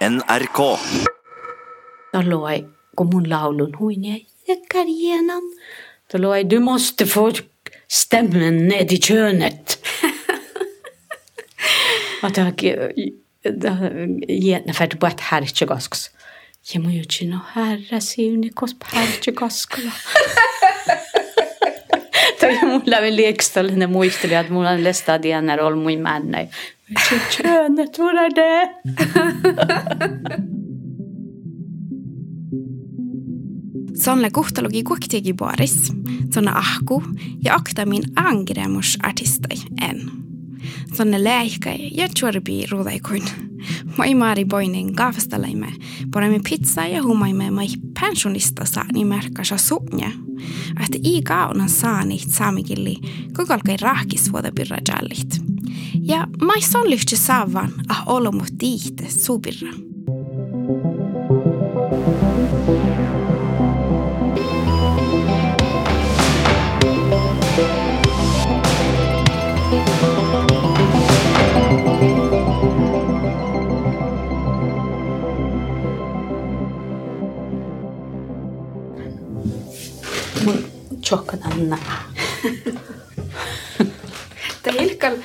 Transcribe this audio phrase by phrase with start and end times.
[0.00, 0.78] NRK.
[2.12, 2.64] Då låg jag,
[2.94, 5.52] kom hon laulun huin ja karjenan.
[6.12, 7.32] Då låg jag, du måste få
[7.88, 9.86] stämmen ned i könet.
[12.22, 12.62] Att jag
[14.28, 16.10] gärna för att bara härcha gasks.
[16.72, 19.92] Ja mun jutsin no herra siuni kos härcha gaskala.
[22.70, 26.48] Mulla vielä liekstollinen muisteli, että mulla on lesta dienar ol mui männäi.
[27.42, 28.70] Könet vore det.
[34.00, 35.92] Sonne kohtalogi kuoktegi boris,
[36.34, 37.02] sonne ahku
[37.44, 40.00] ja aktamin angremus artistai en.
[40.94, 43.49] Sonne läihkai ja chorbi ruudaikuin.
[43.98, 45.72] Moi maari boinin kaavastalaimme,
[46.12, 47.66] poremme pizza ja humaimme mai
[48.00, 50.10] pensionista saani merkasa suunja.
[50.84, 52.96] Että i kaunan saani saamikilli,
[53.36, 55.42] kukalkai rahkis vuoda birra jallit.
[56.02, 59.89] Ja mai son lyhtsä saavan ah olomut tiihte suubirra.
[81.10, 81.78] Mun tjockadanna.
[84.62, 85.16] Te hilkal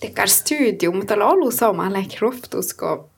[0.00, 3.10] tekar studio, mutta ollut sama läk roftusko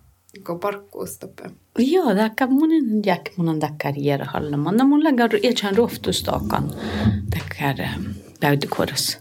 [0.43, 1.51] ko parkkuustoppe.
[1.79, 2.71] Joo, taikka mun
[3.07, 4.77] jäk mun on takkar jäädä hallamaan.
[4.77, 6.71] No mun lägger ethän roftustakan
[7.31, 7.77] takkar
[8.41, 9.19] päytykodas.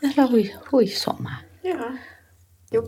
[0.00, 1.30] Tällä hui, hui soma.
[1.64, 1.90] Joo.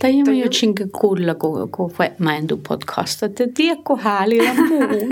[0.00, 5.08] Tai mä jo chinka kuulla, kun kun mä en tuu podcasta, että tiedätkö häälillä muun.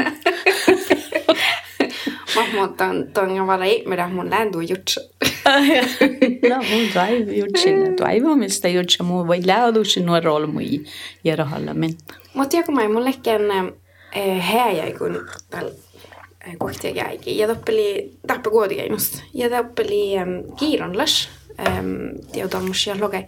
[2.37, 5.01] Mahmotan tonga vara ei, mitä mun ländu jutsa.
[6.49, 10.85] No, mun sai jutsin, toivomista jutsa muu voi lähduksen nuo rooli mui
[11.25, 11.95] jäädä hallamaan.
[12.35, 13.73] Mutta joku mai mulle kenne
[14.41, 15.73] hääjäi kun tällä
[16.59, 17.39] kohtia jäikin.
[17.39, 19.23] Ja toppeli tappe kuotiainus.
[19.35, 20.13] Ja toppeli
[20.59, 21.29] kiironlas.
[22.35, 23.27] Ja tommus ja loge.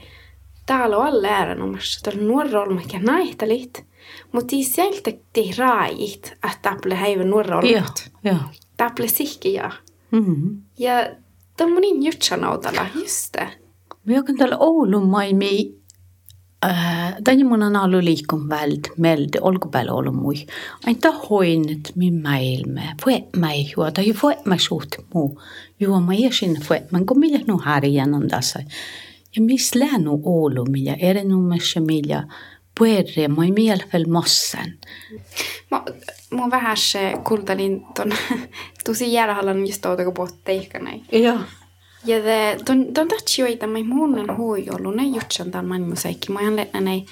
[0.67, 2.01] Täällä on alle äärän omassa.
[2.03, 3.85] Täällä nuorra olmakin naihtalit.
[4.33, 7.83] Mutta i sieltä te raajit, että taple häivä nuorra Joo,
[8.25, 8.37] joo.
[8.79, 9.73] Taple sihkiä.
[10.11, 10.57] Mhm.
[10.79, 10.93] Ja
[11.57, 13.49] tommonin jutsanautalla, just det.
[14.05, 15.75] Men jag kan tala Oulun maimi,
[16.65, 20.47] äh, tänne mun on ollut liikon väld, melde, olkopäällä ollut mui.
[20.87, 25.41] Aina hoinet min maailma, fuet mai juo, tai fuet mai suht muu.
[25.81, 28.63] Juo mai ja sinne fuet, man kun millä nu harjan on tässä.
[29.37, 32.29] Ja mis länu Oulu, millä erinomaisessa millä
[32.79, 34.73] puerre, mai mielfel mossan.
[35.71, 35.85] Mä,
[36.31, 38.13] mun vähän se kuultelin ton
[38.85, 41.01] tosi järhallan just tuota potteikkanai.
[41.13, 41.39] Joo.
[42.05, 46.33] Ja det, ton, ton tatsi joita mai muunnan huijollu, ne jutsan tämän man museikki.
[46.33, 47.05] Mä olen ne,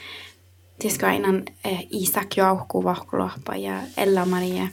[0.79, 1.29] tiesikö aina
[1.65, 4.69] eh, Isak Jauhku Vahkulohpa ja Ella-Maria.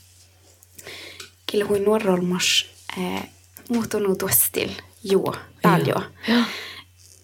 [1.45, 3.29] Kille hui nuorolmos eh,
[3.69, 4.69] muuttunut tuostil
[5.03, 6.03] juo, paljon.
[6.27, 6.43] Joo.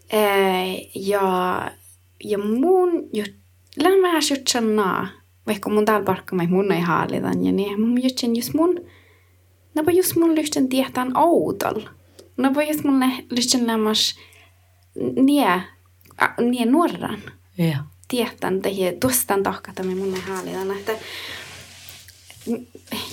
[0.10, 1.72] Eh, ja,
[2.24, 2.90] ja mun
[3.80, 5.08] län vähän jutsan naa.
[5.48, 8.80] Vaikka mun täällä parkka mai mun ei haalitan ja niin mun jutsan just mun
[9.76, 11.82] No voi just mun lysten tietään outol.
[12.38, 14.16] No voi just mun lysten lämmas
[15.16, 15.62] nie,
[16.50, 17.20] nie nuorran.
[17.58, 17.74] Joo.
[18.08, 20.72] Tietään tehi tuostaan tahkata me mun ei haalitan.
[20.78, 20.92] Että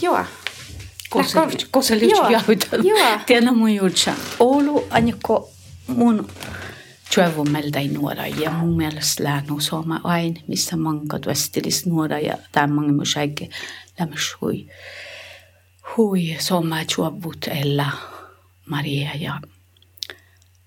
[0.03, 0.19] joo.
[1.11, 2.87] Kosa, Lähkö- kosa Joo, lyhtsä jautan.
[2.87, 3.19] joo.
[3.27, 4.13] Tiedä mun jutsa.
[4.41, 5.51] Oulu, anjako
[5.87, 6.29] mun
[7.17, 12.67] työvoimelta ei nuora ja mun mielestä lähnu soma aina, missä manka tuestilis nuora ja tämä
[12.67, 13.49] mange mun äike
[13.99, 14.67] lämmäs hui.
[15.97, 17.91] Hui soma juovut ella
[18.67, 19.41] Maria ja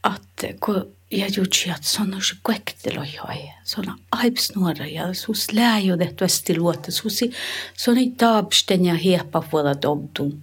[0.04, 3.50] att kun ja jutsi, että se on se kuektelo joi.
[3.64, 6.92] Se on aips nuora ja sus läjö tehty esti luotta.
[6.92, 7.32] Susi,
[7.78, 10.42] se on ei taapsten ja hieppa vuoda dobdun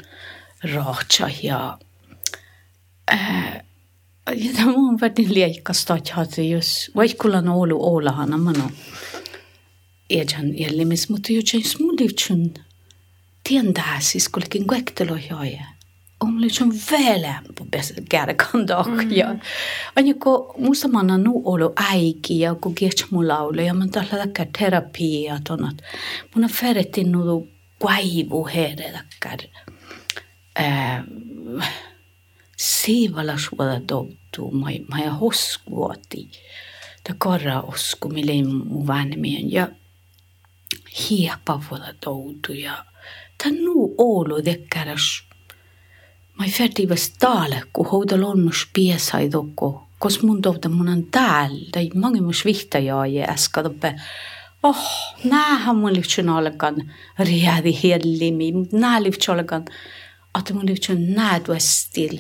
[0.75, 1.79] rahtsa ja
[3.11, 3.63] ää, ja
[4.57, 8.71] tämä on värdin liekasta, että jos vaikkulan Oulu Oulahana mano
[10.11, 12.55] ejan jellimis, mutta jutsi mun livtsun
[13.49, 15.59] tiendää siis kulkin kuektelo joi.
[16.21, 17.65] On liksom välämpö
[18.11, 19.11] käydä kandak.
[19.11, 19.35] Ja
[19.97, 24.27] on joku musta manna nu olo äiki ja kun kiech mun laulu ja man tällä
[24.59, 25.77] terapia tonat.
[26.35, 27.49] Mun on färretti nu
[27.79, 29.39] kuaivu heere takkar.
[32.57, 36.31] seevalasguada tohtu, ma ei, ma ei osku oti.
[37.05, 39.69] Ta korra osku, mille mun vanhemmi on ja
[40.99, 42.85] hiepavoda tohtu ja
[43.43, 45.23] ta nu oulu tekkäräs.
[46.39, 49.83] Ma ei färdi vast taale, kun houdal onnus piesai tokko.
[49.99, 53.95] Kos mun tohta mun on täällä, tai mangimus vihtajaaja äskadappe.
[54.63, 59.65] oh, näähän mun liittyen alkan riädi hellimi, nää liittyen alkan,
[60.39, 62.19] että mun liittyen nää tuestil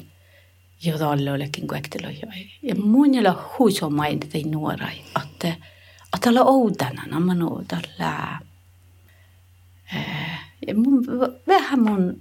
[0.86, 2.50] ja talle olekin kuektelojoi.
[2.62, 5.56] Ja muunilla huiso maini tei nuorai, että
[6.12, 8.38] atala oudana nämä nuodalla.
[10.66, 11.04] Ja mun,
[11.46, 12.20] vähän mun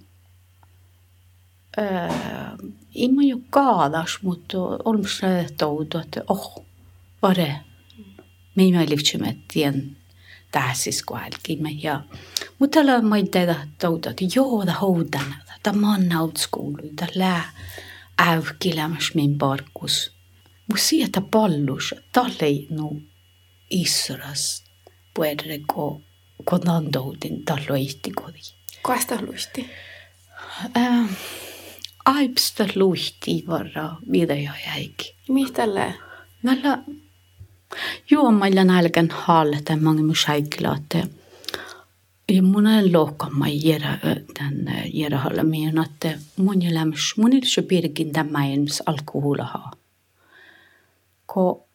[2.96, 5.22] ei mun ju kaadas, mutta olmas
[5.58, 6.66] toudu, että oh,
[7.22, 7.56] vare,
[8.56, 9.98] me ei mai lihtsumme tien
[10.52, 11.70] tähsis kohdalkimme.
[11.72, 12.02] Ja,
[12.60, 17.50] mutta täällä mä ei tehdä toudu, että joo, ta houdana, ta manna utskuulu, ta lää
[18.18, 20.12] äykkilämäs min parkus.
[20.70, 23.02] Mu sieltä pallus talleinu
[23.70, 24.64] Israels
[25.14, 26.02] puedre ko
[26.46, 28.40] konandoutin talloihti kodi.
[28.84, 29.70] Kuasta luisti?
[30.78, 31.06] Ähm,
[32.06, 35.16] Aipsta luihti varra videoja jäikin.
[35.30, 35.94] Mistä lää?
[36.44, 36.78] Nällä
[38.12, 41.04] juomailla nälkän haalle tämän mangin mun säikkilaatte.
[42.42, 44.00] Mun on lohkamma järä
[44.34, 49.72] tämän järä haalle miin, että mun elämässä mun ilse pirkin tämän maailmassa alkoholahaa.
[51.26, 51.68] Ko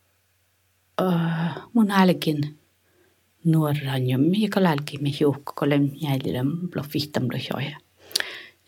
[1.01, 2.59] uh, mun älkin
[3.45, 7.77] nuoran ja mikä älkin me hiukka, kun lem jäljellä blo fihtam blo joja.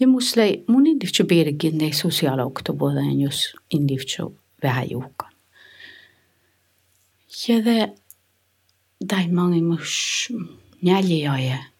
[0.00, 4.32] Ja musle mun indivtio pirkin ne sosiaaloktovuoden jos indivtio
[4.62, 5.32] vähän juhkan.
[7.48, 8.02] Ja det
[9.00, 10.32] dai mange mus
[10.82, 11.71] njäljiöjä.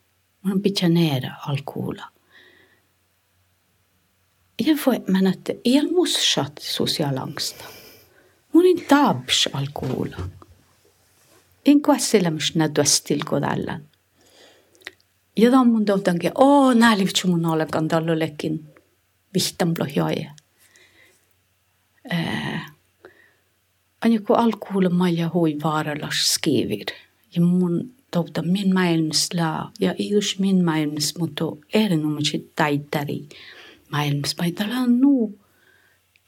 [0.43, 2.09] Mun pitää nähdä alkuulla.
[4.56, 7.65] Jag får men att el mussat socialangsta.
[8.53, 10.17] Mun in tabs alkuulla.
[11.65, 13.89] In kuasselemus na duestil godallan.
[15.37, 18.69] Ja dan mun dovdange, o nälivtsu mun olekan tallolekin
[19.35, 20.31] vihtan blohjoja.
[22.12, 22.73] Äh,
[24.00, 26.87] Anja kun alkuulla maja hui vaaralas skivir.
[27.37, 31.44] Ja mun totta min maailmas la, ja just min maailmas, mutta
[31.75, 33.29] erinomaisesti taitari
[33.93, 34.37] maailmas.
[34.38, 35.38] Mä täällä nu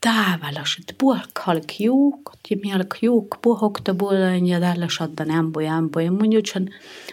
[0.00, 6.00] tääväläs, että puolkalk juukot, ja mielk juuk puhokta puolen, ja täällä shaddan ämpo ja ämpo.
[6.00, 6.68] Ja mun jutsan,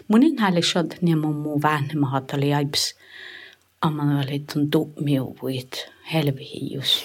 [0.08, 2.94] mun en häälle shaddan ja mun muu vähemmä hattali aips.
[3.80, 7.04] Amman oli tun tuumiuvuit, helvihius.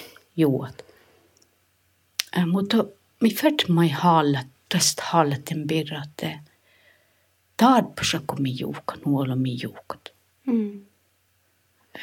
[2.38, 2.86] Äh, mutta
[3.22, 6.40] mi fört mai haalat, tästä haalaten birrate.
[7.58, 10.14] Tarpasa kun mi juukan, nuolla mi juukat.
[10.46, 10.86] Mm.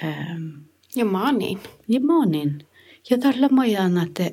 [0.03, 0.49] Ähm,
[0.97, 1.61] Ja maanin.
[1.89, 2.67] ja monin.
[3.11, 4.31] Ja tällä majan, että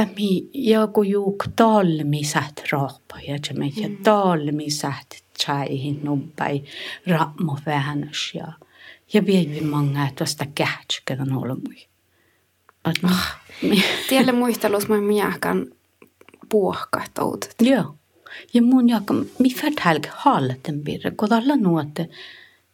[0.00, 6.64] ämi joku juuk talmi säht raapa ja me ja talmi säht tjaihin nubbai
[7.06, 8.52] rammo vähänäs ja
[9.12, 10.46] ja vievi manga että vasta.
[12.84, 12.96] Att
[13.62, 15.66] mi, Tielle muistelus mä miäkään
[16.48, 17.54] puohkat outot.
[17.60, 17.94] Joo.
[18.54, 22.08] Ja mun jaka, mi färt helg haalaten birre, kun alla nuote,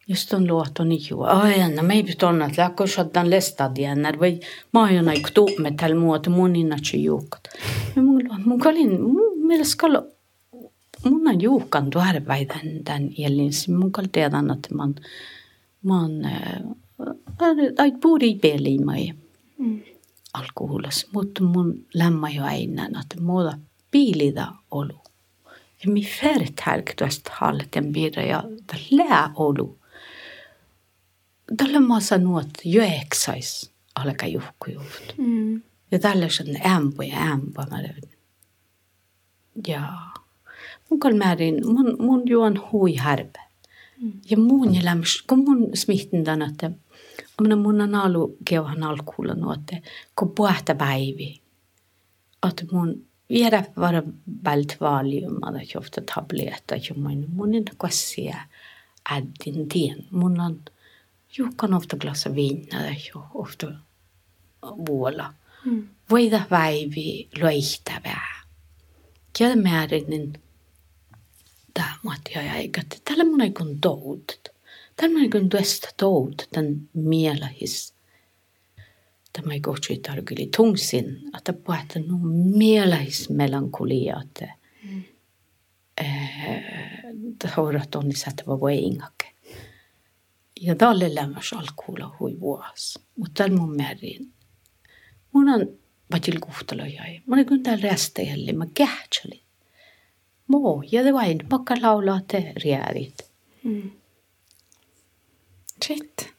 [0.07, 1.21] just on luoton ju.
[1.21, 4.39] Ai, no me ei pysty onna, että läkko shottan lestadien, när vai
[4.71, 7.47] maajona tuumme tällä muuta mun innatsi juukat.
[7.95, 10.07] Ja mun mun kalin, mun mielestä kallo,
[11.03, 12.45] mun on juukan tuorvai
[12.85, 14.95] tän, jelins, mun kal tiedän, että man,
[15.83, 16.61] man, äh,
[17.77, 19.13] ai puuri peli mai.
[19.57, 19.81] Mm.
[20.33, 23.57] alkuhulas, mutta mun lämmä jo aina, että muuta
[23.91, 25.06] piilida olu.
[25.83, 28.43] Ja mi färt härktuast halten birra ja
[28.91, 29.79] lää olu.
[31.57, 35.17] Tällä maassa nuot joeksais alka juhku juht.
[35.17, 35.61] Mm.
[35.91, 37.63] Ja tällä sen ämpo ja ämpo.
[37.71, 38.17] mä löydän.
[39.67, 39.93] Ja
[40.89, 43.39] mun määrin, mun, mun juon hui härpe.
[44.29, 46.71] Ja mun elämässä, kun mun smihtin tänä, että
[47.41, 49.81] minä mun on ollut keuhan alkuulla nuotte,
[50.15, 51.41] kun puhta päivi.
[52.49, 54.03] Että mun viedä vara
[54.43, 58.37] vält valiumada jofta tabletta ja mun mun en kassia
[59.11, 60.05] äddin tien.
[60.11, 60.61] Mun on
[61.37, 63.67] juhkan ofta glasa viina ja ofta
[64.61, 65.33] vuola.
[65.65, 65.87] Mm.
[66.09, 68.43] Voida päivi loihtavää.
[69.39, 70.33] Ja määrinen
[71.73, 72.81] tämä ja eikä.
[73.05, 74.55] Tällä mun ei kun toudet.
[74.95, 77.96] Tällä ei kun tuosta toudet tämän mielahis.
[79.37, 82.17] Tämä ei kohti tarkili tungsin, että puhutaan no
[82.57, 84.53] mielahis melankolia, että
[87.47, 89.33] haurat on nisättävä voingake.
[90.61, 92.99] Ja tälle lämmäs alkuulla hui vuos.
[93.15, 94.33] Mutta tällä mun määrin,
[95.31, 95.59] mun on
[96.11, 97.21] vajil kuhtalo jäi.
[97.25, 99.41] Mä olin kun täällä rästäjälle, mä kähtsälin.
[100.47, 103.31] Mo, ja det vain, makka laulaa te riärit.
[103.63, 103.91] Mm.
[105.85, 106.33] Shit.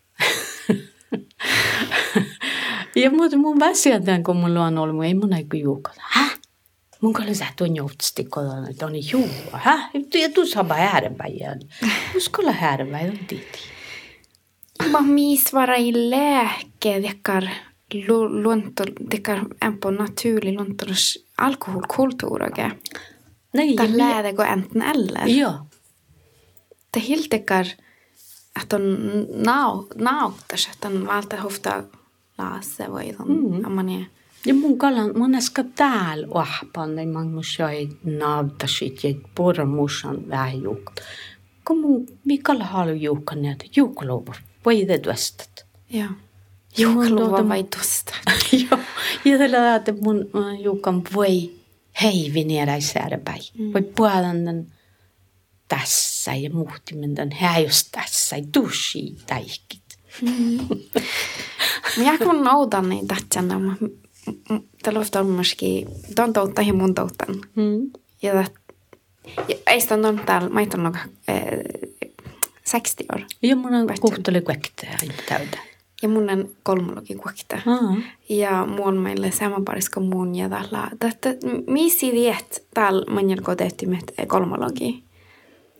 [3.03, 5.97] Ja mutta mun väsiä tämän, kun mulla on ollut, ei mun aiku juukas.
[5.99, 6.29] Hä?
[7.01, 9.91] mun kalle sä tuon joutsti kodon, että on juu, hä?
[10.35, 11.61] Tu saa bara ääränpäin.
[12.15, 13.59] Nu skulle ääränpäin on titi.
[14.91, 17.45] Mä miis vara i läke, dekar
[18.29, 19.45] luonto, dekar
[19.81, 22.71] på naturlig luontolos alkoholkulttuurage.
[23.55, 25.29] Nej, Tämä lähdekö enten eller?
[25.29, 25.65] Ja,
[26.95, 27.67] Det helt dekar
[28.55, 28.97] att on
[29.35, 31.37] nau, nauttas, että on valta
[32.39, 33.65] hofta laase voi on, mm.
[33.65, 34.11] amani.
[34.47, 40.29] ja mun kalan, mun äsken täällä ohpan, niin mä mus jäi naavtasit ja pora musan
[40.29, 40.93] vähän juuk.
[41.65, 45.01] Kun mun, Mikael halu juukan, että juukaluva, voi te
[46.87, 48.15] mun Juhluva tuota- vai tosta.
[48.71, 48.81] Joo,
[49.25, 50.31] ja tällä että mun
[50.63, 51.51] juukan voi
[52.03, 53.43] heivinera i särpäin.
[53.59, 53.73] Mm.
[53.73, 54.67] Voi puolan
[55.69, 59.88] tässä ja muhtimen här just tässä i dushi taikit.
[61.97, 64.09] Minä kun noudan niin tähtsänä, mutta
[64.83, 67.35] tällä on myöskin, tuon toutta ja mun touttan.
[67.55, 67.91] Mm.
[68.23, 68.35] Ja,
[69.49, 70.99] ja ei sitä on täällä, mä noga,
[71.29, 71.43] eh,
[72.73, 73.21] 60 år.
[73.43, 75.59] Ja mun on Vet- kuhteli kuekteja i täytä.
[76.03, 77.57] Ja mun on kolmologi kuokta.
[77.67, 77.97] Ah.
[78.29, 80.91] Ja muun meille sama pariska muun ja tällä.
[80.99, 81.35] Tätä,
[81.67, 85.05] missi viet täällä manjal kodehti met kolmologi.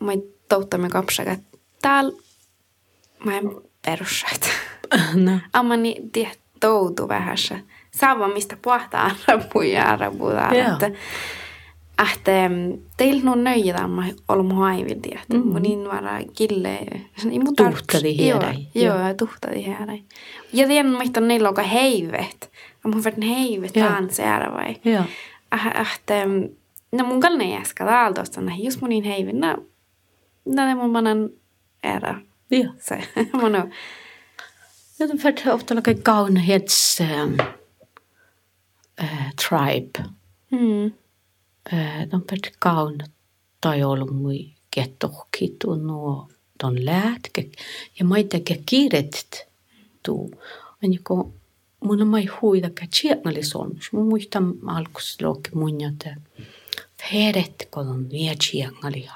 [0.01, 0.13] Mä
[0.49, 1.41] touttamme kapsakat.
[1.83, 2.13] Täällä
[3.25, 3.51] mä en
[3.89, 4.51] perussat.
[5.15, 5.33] No.
[5.53, 6.31] Ammani tie
[6.61, 7.61] toutu vähän se.
[7.95, 10.55] Saava mistä puhtaa arabuja arabuja.
[10.55, 10.73] Joo.
[10.73, 10.91] Että
[12.13, 12.33] Että
[12.97, 15.21] teillä on nöjä mä olemme haivin tietä.
[15.33, 15.47] Mm.
[15.47, 16.79] Mun niin vara kille.
[17.25, 18.99] Mun tarvitse- Tuhtadi Joo, Joo, joo.
[19.05, 20.03] joo tuhtadi hierai.
[20.53, 22.51] Ja tiedän, että niillä on heivet.
[22.85, 23.89] Mun verran heivet Joo.
[24.25, 24.77] ära vai.
[24.85, 25.05] Ja.
[25.95, 26.15] Että
[26.93, 28.23] no mun kalne äsken täältä.
[28.63, 29.41] Just mun niin heivin.
[29.41, 29.57] No,
[30.47, 31.31] no ne mun manan
[31.85, 32.15] ära.
[32.49, 32.75] Ja.
[32.81, 33.05] Se.
[33.33, 33.73] Mun on.
[34.97, 37.41] Ja de för att ofta laga gaunhets um,
[39.01, 40.05] uh, tribe.
[40.51, 40.93] Mm.
[41.73, 43.03] Uh, de för att gaun
[43.61, 46.29] tai ollut mui kettohkitu nuo
[46.59, 47.45] ton läätke.
[47.95, 49.47] Ja maita ke kiiret
[50.03, 50.31] tuu.
[50.83, 51.33] On joku
[51.85, 53.93] mun on mai huida ka tsieknali solmus.
[53.93, 56.17] Mun muistan alkus luokki mun jote.
[57.03, 59.09] Feret kun on vie tsieknali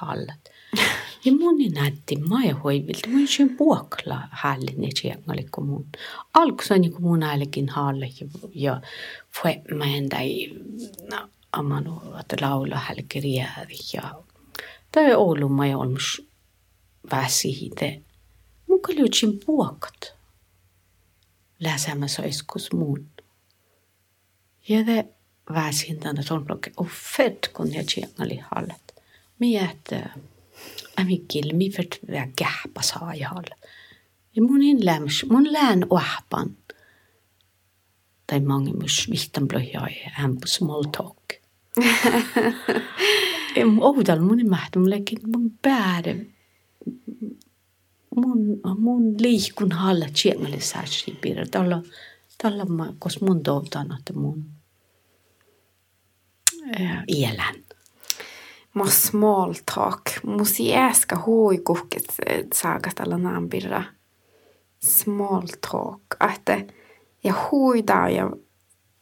[1.24, 3.08] ei näytti maja hoivilta.
[3.08, 5.86] Mun syyn puokla hallin ne tsieknali kun mun.
[6.34, 6.56] On
[6.98, 8.10] mun äällekin halle
[8.54, 8.80] ja,
[9.74, 10.50] mä endai
[11.10, 14.22] no, amanu että laula hälkeriäri ja
[14.92, 16.26] tai ollut maja olmus
[17.10, 18.02] väsihite.
[18.68, 20.14] Mun kaljutsin puokat.
[21.60, 23.06] Läsämässä iskus muun.
[24.68, 25.06] Ja det
[25.54, 29.02] väsin tänne tolblokke och fett kun jag tjänali hallet.
[29.38, 29.70] Mie
[30.52, 33.50] että ämi kilmi fett vä gähpa saa i hall.
[34.36, 36.56] Ja mun in läms, mun lään ohpan.
[38.26, 41.32] Tai mange mus vihtan blöja i hän på small talk.
[43.56, 46.26] Em oudal mun i mähtum lekin mun pääde
[48.16, 51.46] mun, mun liikun halla tjängali särski piirre.
[51.46, 51.82] Tällä,
[52.38, 54.44] tällä mä, kos mun toutan, että mun
[56.80, 57.54] äh, ielän.
[58.74, 60.02] Mä small talk.
[60.26, 62.04] Musi äska hui kuhket
[62.54, 63.82] saagat alla naambirra.
[64.78, 66.02] Small talk.
[66.34, 66.74] Että
[67.24, 68.30] ja huidaa ja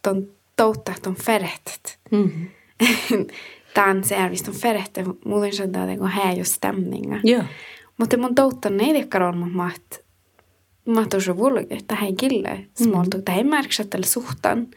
[0.02, 1.98] ton toutta ton ferehtet.
[2.10, 2.48] Mm.
[3.74, 5.06] Tän se är visst ton ferehtet.
[5.24, 7.20] Muuten se on tää här just stämningar.
[7.24, 7.44] Ja.
[7.96, 9.98] Mutta mun touttan ei tekkar on mä maht.
[10.86, 11.78] Mä oon så vulge.
[11.86, 13.24] Tämä ei kille small talk.
[13.24, 14.68] Tämä ei märksä tällä suhtan.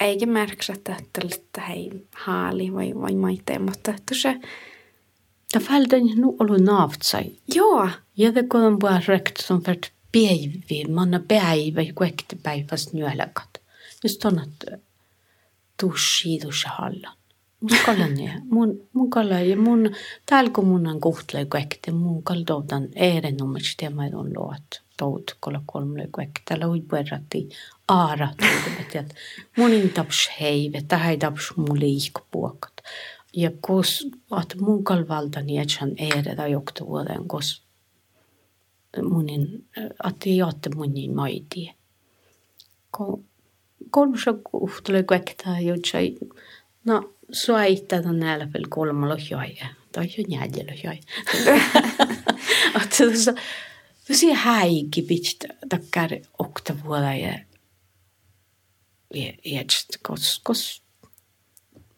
[0.00, 3.62] Eikä märksä tällä tämä ei haali vai, vai maiteen.
[3.62, 4.34] Mutta tuossa,
[5.54, 7.32] Ja välden nu olu naatsai.
[7.54, 7.88] joo.
[8.16, 9.76] Ja det kun bara rekt som för
[10.12, 13.48] päivi, manna päivä, kuekte päiväs nyöläkat.
[14.04, 14.78] Just on, että
[15.80, 17.16] tussi tuossa hallan.
[17.60, 19.90] Mun kallan ja mun, mun kallan ja mun,
[20.26, 24.82] täällä kun mun on kohtlai kuekte, mun kaldoudan erinomaisesti tämä on luot.
[24.98, 27.48] Tout kolla kolme kuekte, täällä ui puerratti
[27.88, 29.14] aara tuudet, että
[29.56, 32.72] mun in taps heive, ei taps mun liikpuokat.
[33.32, 34.06] Ja kos,
[34.42, 37.62] että mun kalvalta nietsän eretä jokta vuoden, kos
[39.02, 39.64] munin,
[40.08, 41.74] että jaatte munin maiti.
[42.90, 43.20] Ko
[43.90, 46.14] kolmessa kuhtele kuekta jotsai,
[46.84, 49.66] no suaita näillä vielä kolmalla joja.
[49.92, 51.02] Tai jo njäljellä joja.
[52.98, 53.34] Tuossa,
[54.08, 57.38] tosi häikki pitää takkar okta vuoda ja
[59.44, 59.64] ja
[60.02, 60.82] kos, kos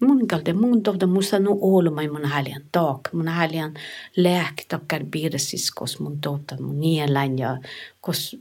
[0.00, 3.74] mun kalde mun tovda musta nu oluma mun häljan tak mun häljan
[4.16, 7.58] läk takkar birsis kos mun tovda mun nielan ja
[8.00, 8.36] kos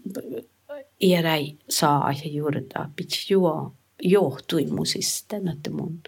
[1.01, 3.73] eräi saa ja juurta pitch juo
[4.03, 5.99] johtui musisten että mun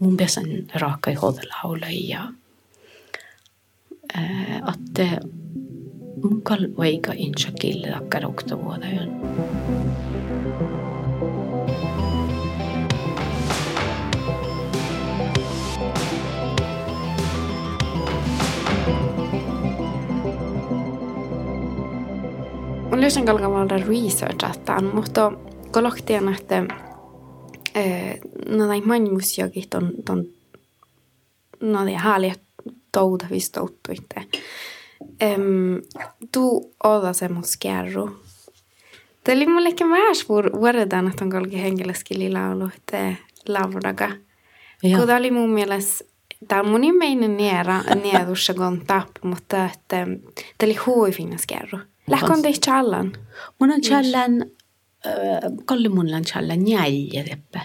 [0.00, 2.32] mun pesan raaka i hodelaula ja
[4.62, 5.20] att
[6.22, 9.10] mun kalvaiga insa kille akkar oktavuodajan.
[23.00, 25.32] Löysin kalkavalla researchataan, mutta
[25.70, 26.64] koloktian, että
[28.48, 30.26] no näin manjuusjokin ton, ton
[31.60, 32.34] no det härliga
[32.92, 34.24] touda visst outtuitte.
[35.00, 35.82] Um,
[36.32, 38.20] tu oda se moskerru.
[39.24, 40.14] Tämä oli mullekin vähän
[40.60, 43.14] vuodetaan, että on kolki henkilöskili laulu, että
[43.48, 44.10] lavdaga.
[44.96, 46.04] Kun oli mun mielestä,
[46.48, 50.06] tämä on mun meinen niera, niedussa kun tappu, mutta että
[50.58, 51.78] tämä oli huivina skerru.
[52.06, 53.12] Lähkon teit challan?
[53.58, 54.32] Mun on challan,
[55.64, 57.60] kolli mun on challan jäljä teppä.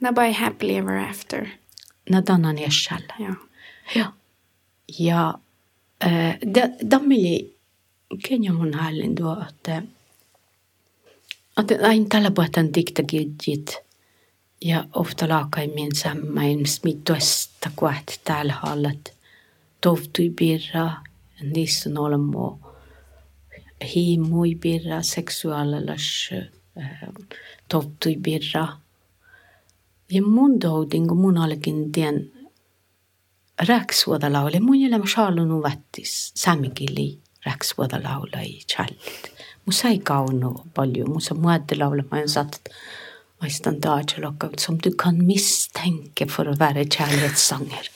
[0.00, 1.46] No by happily ever after.
[2.10, 3.14] No tannan jässällä.
[3.18, 3.34] Joo.
[3.94, 4.08] Joo.
[4.98, 5.34] Ja
[6.04, 6.38] äh,
[6.90, 7.58] dammili
[8.28, 9.82] Kenya mun hallin tuo, että
[11.60, 13.76] että aina tällä puhutaan diktagidjit
[14.60, 19.12] ja ofta laakaimien sammain mittuesta kuat täällä hallat.
[19.80, 20.90] Tovtui birra
[21.54, 22.58] niissä on olemo
[23.94, 26.30] hiimui birra seksuaalilas
[26.78, 26.90] äh,
[27.68, 28.68] tovtui birra
[30.10, 32.30] ja mun doudin kun mun olikin tien
[33.66, 37.10] rääkis uude laulu, mõni olema šaalunu võttis, saame kili,
[37.46, 39.32] rääkis uude laulu, ei tšallit.
[39.66, 42.70] mu sai kaunu palju, mu sai mõelda laule, ma ei saanud.
[43.40, 47.90] ma ei saanud aega lokka, som du kan misstänke for å være kjærlighetssanger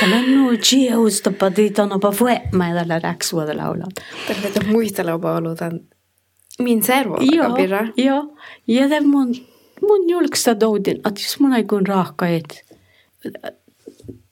[0.00, 3.88] Tällä nuo jiusta patiton opa vuema ja tällä räksua tällä laulaa.
[4.26, 5.80] Tällä muistella opa olutan.
[6.58, 7.86] Min servo joo, pira.
[7.96, 9.34] Joo, ja mun,
[9.82, 12.64] mun julkista doudin, että jos mun ei kun rahkaet,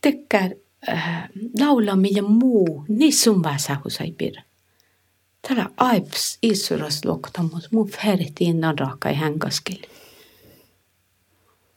[0.07, 0.51] tekkär
[0.89, 1.29] äh,
[1.61, 3.13] laulaminen muu, niin
[3.85, 4.43] husai pidä.
[5.49, 7.91] Tällä aips isuras lokta, mutta mun
[8.41, 9.83] innan raakka i hänkaskeli.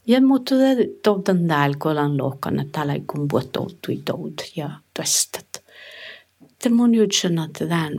[0.07, 0.55] Ja mutta
[1.03, 5.63] toudan täällä kolan lokana, täällä ei kun vuotoutui doud ja tästet.
[6.63, 7.93] Det mun jutsen, että tämän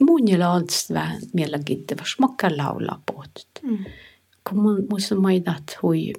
[0.00, 3.48] ei alls vähän mielenkiintoista, smakka laulaa pohtit.
[3.62, 3.78] Mm.
[4.48, 6.12] Kun mun muista maidat hui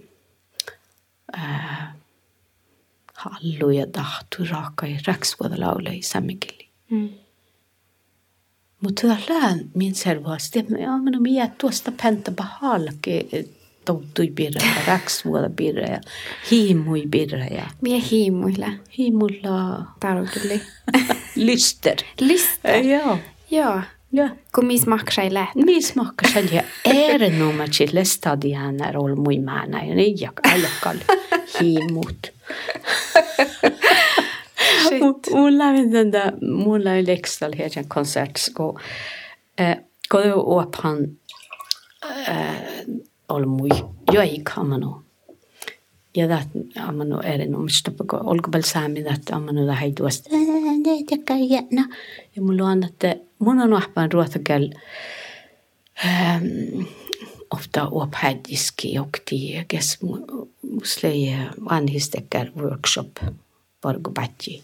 [1.38, 1.94] äh,
[3.24, 6.68] hallu ja tahtu raaka ja räksvuoda laula i sammekeli.
[6.90, 7.10] Mm.
[8.82, 13.26] Mutta tällä min servaasti, ja minä mie tuosta penta pahalke
[13.86, 16.02] toutui birra ja räksvuoda birra ja
[16.52, 17.68] hiimui birra ja.
[17.82, 18.68] Mie hiimuilla.
[18.98, 19.86] Hiimulla.
[20.00, 20.62] Tarukili.
[21.36, 21.98] Lyster.
[22.22, 22.76] Lyster.
[22.76, 23.18] Joo.
[23.52, 23.82] Joo.
[24.12, 24.30] Ja.
[24.56, 25.56] Kun mis maksai läht.
[25.56, 25.94] Mis
[26.52, 30.98] ja erinomaisesti lestadi hänen roll mui määnä ja jak alakal
[31.60, 32.33] hiimut.
[35.32, 38.80] Mulla on tätä, mulla on lekstal heidän konsertsko.
[40.12, 40.98] Kun opan
[43.30, 43.70] oli mui
[44.14, 45.04] joikamano.
[46.18, 46.48] Ja dat
[46.80, 50.30] amano erinomaisesti, kun olko saami, että amano da haiduasta.
[50.32, 51.90] Ne tekee jännä.
[52.36, 54.70] Ja mulla on, että mun on ahpan ruotakäl
[56.06, 56.46] ähm,
[57.54, 60.00] ofta ophädiski jokti, kes
[60.62, 61.38] muslei
[61.70, 63.20] vanhistekkär workshop
[63.82, 64.62] porgo batji.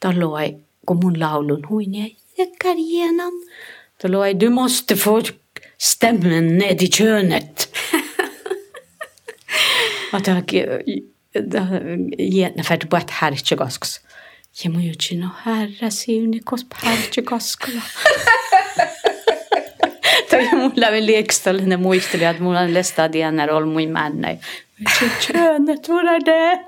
[0.00, 0.54] Talloi,
[0.86, 3.42] kun mun laulun huin ja tekkär genom.
[4.02, 5.22] Talloi, du måste få
[5.78, 7.68] stämmen ned i könet.
[10.12, 10.52] Att jag
[12.18, 14.00] gärna för att bara här inte gasks.
[14.62, 17.82] Ja mun jutsi, no herra siuni, kos pärtsi kaskala.
[18.22, 18.47] Toi
[20.52, 24.36] mulla oli liekstalla, ne muisteli, että mulla on lesta dienär ollut mui männä.
[25.26, 26.60] Könet, hvor är det?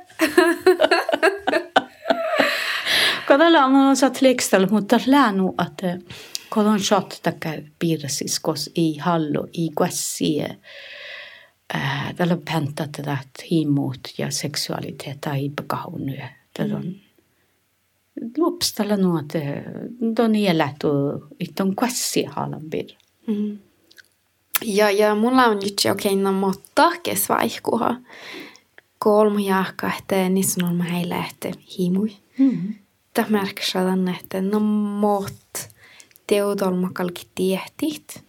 [3.27, 5.99] Kadalla on satt liekstalla, mutta länu, että
[6.51, 10.57] kun on shot takkar piirrasiskos i hallo, i guessie,
[11.75, 13.19] äh, tällä on pentat tätä
[13.51, 16.17] himuut ja seksualiteetta i bekaunu.
[16.55, 16.95] Tällä on
[18.37, 19.37] lopstalla nu att
[20.17, 22.97] don är lätt och iton quasi halan bir.
[23.31, 23.59] Mm.
[24.65, 27.97] Ja, ja mulla on nyt okei, no mutta kesvaihkuha.
[28.99, 32.17] Kolmu jaakka, että niissä on heille, että himui.
[32.39, 32.75] Mm.
[33.15, 35.69] Tämä märksä tänne, että no mot
[36.27, 38.25] teodolma kalki tiehtit.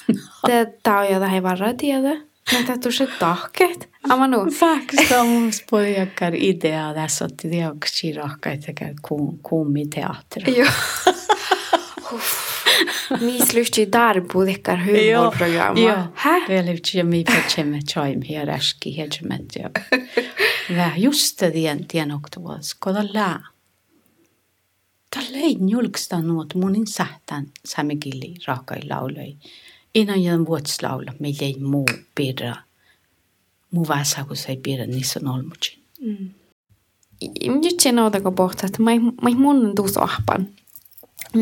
[0.82, 2.20] Tämä on jotain varra tiedä.
[2.52, 3.90] Mutta tuossa tahket.
[4.08, 4.50] Ama nu.
[4.50, 5.12] Faktiskt
[5.50, 8.94] spojakar idea tässä otti teoksi rahka, että käy
[9.42, 10.58] kuumi teatteri.
[10.58, 10.70] Joo.
[12.10, 12.45] Mi slusti
[13.92, 15.80] darbu dikkar humorprogramma.
[15.80, 16.40] Joo, Hä?
[16.48, 19.70] vielä yksi ja mi petsemme chaim hier äski hedgemet ja.
[20.96, 23.40] Just det igen tien oktober skoda lää.
[25.10, 29.36] Tällä ei julkista nuot munin sähtän samekilli raakai laulai.
[29.94, 32.56] Innan jän vuotslaula meillä ei muu pirra.
[33.70, 35.78] Muu väsä kun se ei pirra niissä olmutsin.
[37.62, 38.90] Nyt sen otako pohtaa, että mä
[39.36, 40.48] mun tuus ahpan.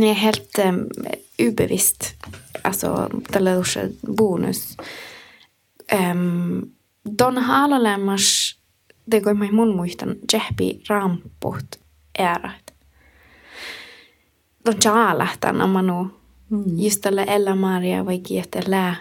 [0.01, 0.89] Det är helt um,
[1.39, 2.15] ubevisst.
[2.63, 3.83] Alltså, tällä uusja
[4.17, 4.77] bonus.
[5.93, 6.73] Um,
[7.19, 8.57] Don haalalemmas,
[9.05, 11.79] det går mig mun muistan, jehpi ramput
[12.19, 12.75] äärät.
[14.65, 16.09] Don jaalahtan amanu.
[16.51, 16.79] Mm.
[16.79, 18.97] Just tällä Ella Maria vai kietellä.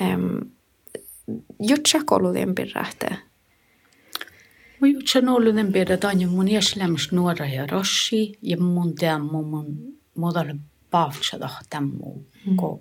[0.00, 0.50] Um,
[1.60, 3.16] Jutsa koululien pirrahte.
[4.80, 9.95] Mä jutsen ollut den pirra tanja mun jäslämys nuora ja roshi ja mun teammu mun
[10.16, 10.56] muodolle
[10.90, 12.26] paavksada tämmu
[12.56, 12.80] ko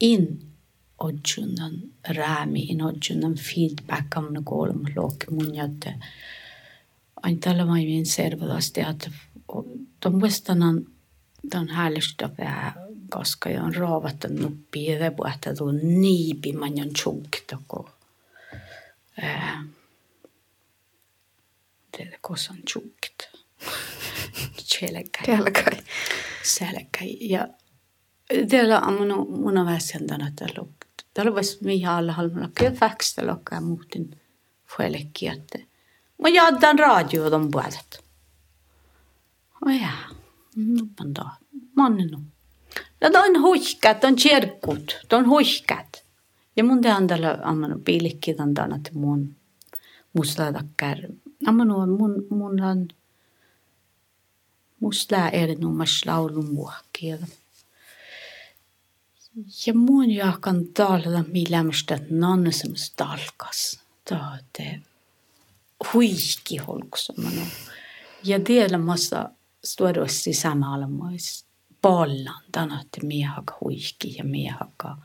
[0.00, 0.52] in
[0.98, 5.94] odjunan räämi in odjunan feedback amna koolum looki mun jätte.
[7.22, 9.10] Ain tällä mä min servelasti että
[10.00, 10.86] ton muistanan
[11.50, 12.72] ton häälistä vähän
[13.10, 17.90] koska on raavattu nuppi ja puhta tuon niipi manjan tjunkta ko.
[19.22, 19.64] Ää,
[21.98, 23.35] det kosan tjukt.
[25.26, 25.82] Kelkai.
[26.42, 27.16] Selkäi.
[27.20, 27.48] Ja
[28.48, 30.72] täällä on mun, mun on väsendänä täällä.
[31.14, 32.48] Täällä olisi mihin alla halmalla.
[32.58, 34.20] Kyllä väkstä lokkaa muutin
[34.76, 35.58] fuelekki, että
[36.22, 38.04] mä jaddan radio de puolet.
[39.66, 39.90] Oh ja,
[40.56, 41.30] nuppan da.
[41.76, 42.18] Mannen nu.
[43.00, 46.04] Ja de huiskat, de kjerkut, de huiskat.
[46.56, 49.36] Ja mun te andalla ammanu piilikki tandana te mun
[50.12, 50.98] mustadakkar.
[51.46, 52.88] Ammanu mun mun on
[54.86, 57.18] musta erinomas laulun muokkia.
[59.66, 63.80] Ja mun jaakan taalada millämstä nannesemus talkas.
[64.08, 64.80] Taate
[65.92, 67.40] huikki holksamanu.
[68.24, 69.30] Ja dielamassa
[69.64, 71.44] stuodosti samalla myös
[71.82, 74.96] pallan tänätte miehaka huikki ja miehaka.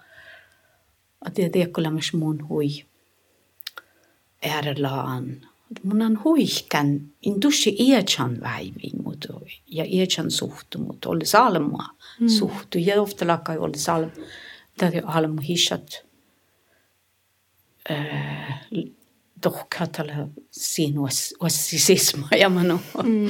[1.25, 2.85] Att jag tekolla myös mun hui
[4.43, 5.50] äärelaan.
[5.83, 12.29] mul on huihkan industri ietšan väivimudu ja ietšan suhtumut, olles alma mm.
[12.29, 14.11] suhtu ja ofta lakai olles alm,
[14.77, 16.03] tädi alm hishat.
[17.89, 18.61] Äh,
[19.43, 22.79] dock hatala sin was, was sisma ja manu.
[23.03, 23.29] Mm.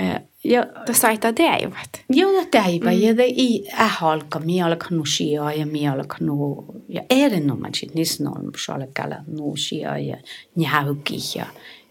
[0.00, 2.00] äh, ja Da saita det ju vet.
[2.08, 2.90] Joo, täivä.
[2.90, 3.00] Mm.
[3.00, 7.94] Ja det i ähalka, mi alka nu shia ja mi alka nu, ja erinomaan sit
[7.94, 10.16] niissä on alkalla nu shia ja
[10.56, 11.18] njauki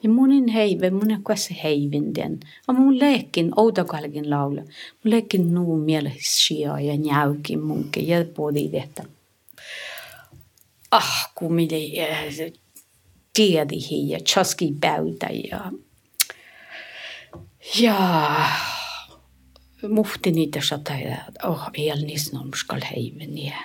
[0.06, 2.40] ja munin heive, mun kuessa heivin den.
[2.68, 4.62] Ja mun leikin, outokalkin laula.
[4.62, 9.04] Mun leikin nu mielessä ja njauki munke ja podi detta.
[10.92, 12.52] Ah, kun mille äh,
[13.34, 15.72] tiedi hi ja chaski päytä ja
[17.80, 18.46] Ja
[19.90, 23.58] muhtin niitä sata ja oh, el nisnom skal heimen ja.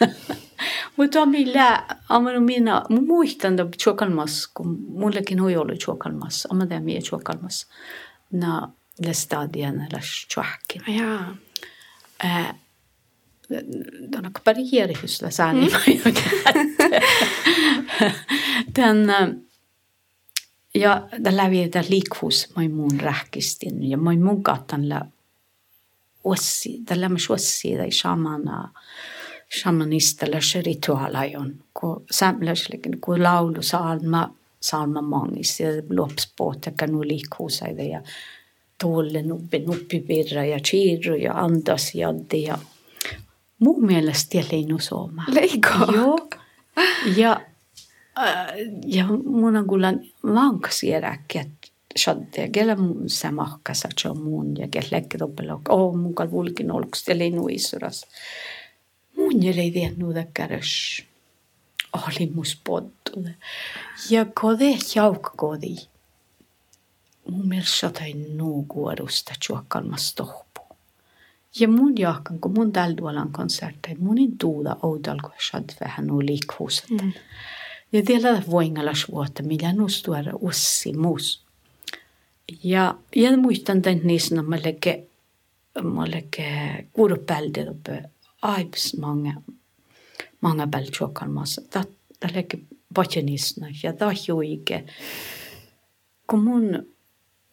[0.96, 6.68] Mutta on millä, amman minä, mun muistan, että chokalmas, kun mullekin hui oli chokalmas, amman
[6.68, 7.66] tämä mie chokalmas,
[8.32, 8.72] na
[9.06, 10.82] lestadian läs chohkin.
[10.88, 11.36] Ah, jaa.
[14.10, 15.70] Tämä on pari järjestys, läs ääni.
[18.74, 19.43] Tämän,
[20.74, 25.06] ja den lävi där likhus mai mun rähkistin ja mai mun katan la
[26.22, 28.70] ossi, den lämmas ossi där shamana
[29.62, 38.02] shamanista la ritualajon, kun samlaslekin, kun laulu salma, salma mangis ja lopspoota kanu liikhuusaida ja
[38.80, 42.58] tuolle nuppi nuppipirra ja chiirru ja andas jaddi ja
[43.58, 45.24] mun mielestä leinu sooma.
[45.28, 45.92] Leiko?
[45.94, 46.28] Joo.
[47.16, 47.40] Ja,
[48.86, 49.94] ja mun on kyllä
[50.34, 55.96] vankas järkki, että shadde kelle mun että se on mun ja kelle lekkit oppilla, oh
[55.96, 58.06] mun kal vulkin olks ja leinu isuras.
[59.16, 61.04] Mun ei tiennyt kärs
[61.94, 63.24] alimus pottu.
[64.10, 65.76] Ja kode jaukkodi.
[67.30, 70.60] Mun mielestä tai nuukuodusta juokkalmas tohpu.
[71.60, 76.90] Ja mun jahkan, kun mun täldualan konsertteja, munin tuuda oudalko shad vähän nu liikhuuset.
[76.90, 77.12] Mm.
[77.94, 81.44] Ja tiellä voingalas vuotta, millä nustuara ussi muus.
[82.64, 85.06] Ja, ja muistan tämän niissä, mä leke,
[85.82, 88.02] mä leke kuurupälde uppe
[88.42, 89.32] aibs många,
[90.40, 91.62] många beltjokalmassa.
[91.70, 91.84] Ta,
[92.20, 92.58] ta leke
[92.96, 94.84] vajanisna ja ta juike.
[96.30, 96.86] Kun mun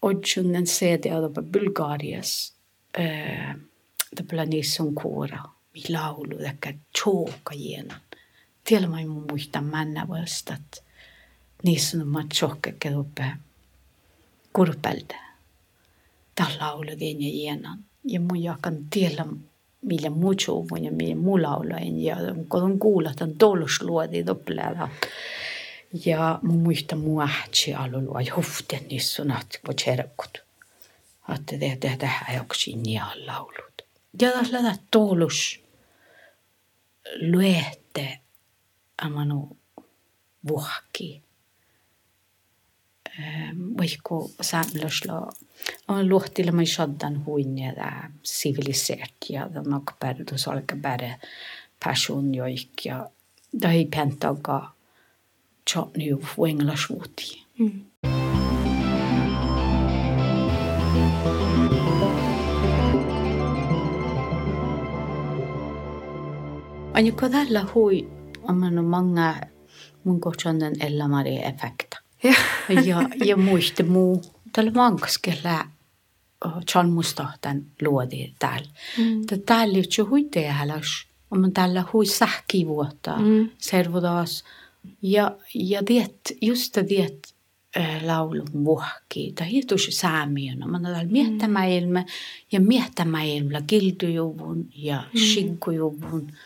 [0.01, 2.53] odjunnen CD uppe Bulgarias,
[2.99, 3.55] äh,
[4.15, 8.01] täpälä niissä on kuora, mi laulu, että tjooka jienan.
[8.01, 8.10] Tiedä
[8.63, 10.83] Till och med mun muistan männävuostat.
[11.63, 13.31] Niissä on mat sohkekke tuppe
[14.53, 15.15] kurpelta.
[16.35, 17.79] Tällä laulu tienä jienan.
[18.03, 19.25] Ja mun jakan tiellä
[19.81, 22.03] millä mucho uvun ja millä muu laulu en.
[22.03, 22.17] Ja
[22.49, 24.89] kun kuulla, että on tollus luoti tuppelta.
[26.05, 30.43] Ja mun muista muu ähtsi alulua ja huften niissä on ahtikko tserkut.
[31.27, 33.81] Ahti tehdä tähän joksin ja laulut.
[34.21, 35.63] Ja tässä lähtee tollus
[37.21, 38.19] luette
[39.01, 39.57] amanu
[40.47, 41.21] vuhki.
[43.77, 45.31] Vaikka saamelaisla
[45.87, 51.19] on luhtilla mai shaddan huin ja det civiliseert ja det nok bare du salga bare
[51.83, 53.09] person joik ja
[53.61, 54.71] det ei pentaga
[55.65, 57.45] tjotni ju vuengla svuti.
[57.59, 57.85] Mm.
[66.93, 69.35] Aina kodalla hui on manga
[70.03, 71.97] mun kohtainen elämäri efekta.
[72.23, 72.33] Ja,
[73.25, 74.21] ja, muista muu.
[74.53, 75.65] Tällä mankaskella
[76.75, 78.67] John Mustahtan luodi täällä.
[78.97, 79.21] Mm.
[79.45, 81.05] Täällä on hui tehdäläs.
[81.31, 83.17] On tällä hui sähki vuotta.
[83.17, 83.49] Mm.
[85.01, 87.33] Ja, ja diet, just diet
[87.77, 89.31] äh, laulun vuokki.
[89.35, 90.67] Tai hitus saamiona.
[90.67, 92.05] Mä täällä miettämäilmä
[92.51, 95.19] ja miettämäilmä kiltujuvun ja mm.
[95.19, 96.21] shinkujuvun.
[96.21, 96.37] Mm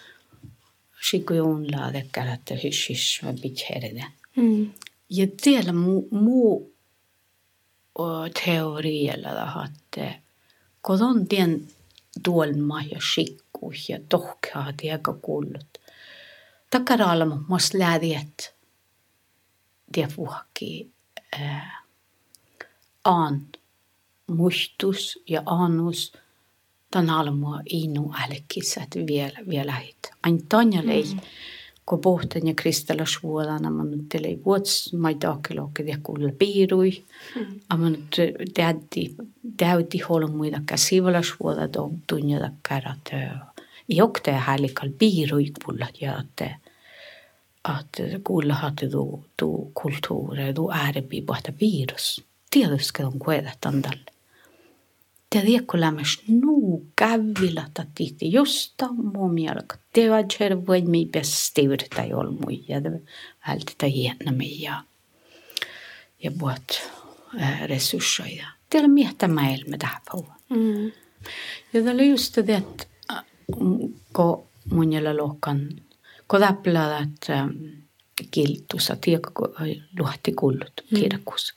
[1.06, 4.06] Sigoonlaget kallat hysch hysch med bitjärde.
[4.34, 4.72] Mm.
[5.08, 6.68] Jag delar mo
[8.34, 9.98] teorialla att
[10.82, 11.68] kun on tien
[12.24, 15.78] tuolma ja sikku ja tohkaa tiega kullut.
[16.70, 18.54] Takaraalma mas lädiet
[19.94, 20.91] tie puhki
[21.39, 21.72] äh,
[23.04, 23.48] aan
[24.28, 26.12] mustus ja annus–
[26.95, 30.12] tan alma inu älkisät vielä, vielä hit.
[30.23, 31.19] Ain tanja lei, mm.
[31.86, 37.03] kun pohtan ja kristalla suolana, mä nyt telei vuots, mä ei taakkelokke ja kuulla piirui.
[37.36, 37.60] Mm.
[37.77, 38.15] Mä nyt
[38.53, 39.15] täytti,
[39.58, 41.62] täytti holmuida käsivällä suola
[42.08, 43.10] tunjada kärat.
[43.88, 46.55] Jokte härlikal piirui kuulla ja että
[47.63, 52.21] att kuulla hade du, du kulturer, du äärebi bahta virus.
[52.49, 54.14] Tiedätkö on kuedat andalle?
[55.30, 59.78] Tediekolämäs nuu kävilata tihti josta muomialka.
[59.94, 62.82] Teva tjervoin mi bestivrta jolmui ja
[63.48, 64.84] vältitä hiennami ja
[66.24, 66.92] ja vuot
[67.66, 68.48] resursseja.
[68.70, 70.02] Teillä miehtä maailma tähän.
[70.50, 70.92] Mm.
[71.74, 72.86] Ja täällä just det että
[74.14, 75.70] kun mun jäljellä lohkan
[76.28, 77.28] kun täpläät
[78.32, 79.22] kiltussa, tiedä
[80.00, 81.56] luhti kullut kirkus.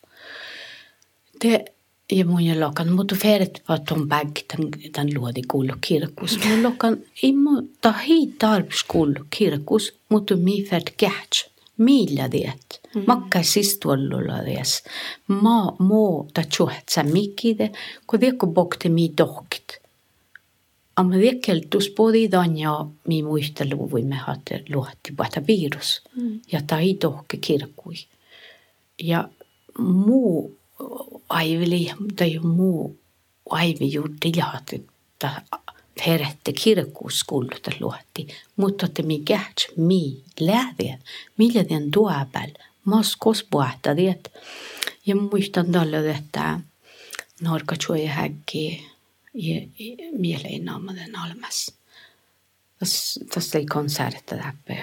[1.38, 1.64] Te
[2.12, 6.38] ja mun ja lokan, mutta feret var ton bag tan tan luodi kullu kirkus.
[6.44, 11.50] Mun lokan immo ta hi tarps kullu kirkus, mutta mi fert kähtsch.
[11.78, 12.80] Millä diet?
[12.94, 13.04] Mm.
[13.06, 14.82] Makka sistuollulla dies.
[15.28, 17.70] Ma mo ta chuhtsa mikide,
[18.06, 19.78] ko diekko bokte mi dokt.
[20.96, 22.72] Amma diekkel tus podi danja
[23.06, 26.00] mi muistelu voimme hatte luotti bata virus.
[26.16, 26.40] Mm.
[26.52, 27.94] Ja ta ei dohke kirkui.
[28.98, 29.28] Ja
[29.78, 30.58] muu
[31.28, 33.00] aivili tai muu
[33.50, 34.86] aivi juuri jahti
[36.04, 40.98] perette kirkkuuskulluta luotti, mutta että mi kähts mi lähdien,
[41.36, 42.50] millä den tuopel,
[42.84, 44.32] moskos puhta diet.
[45.06, 46.60] Ja muistan tällä, että
[47.40, 48.86] norka tjuja häkki
[49.34, 49.60] ja
[50.12, 51.72] mieleen naamaden almas.
[53.34, 54.80] Tässä ei konsertta läpi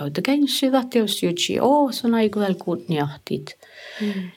[0.00, 3.58] kautta käynnissä, jos jutsi, oo, se on vielä kuutniahtit
[4.00, 4.30] mm.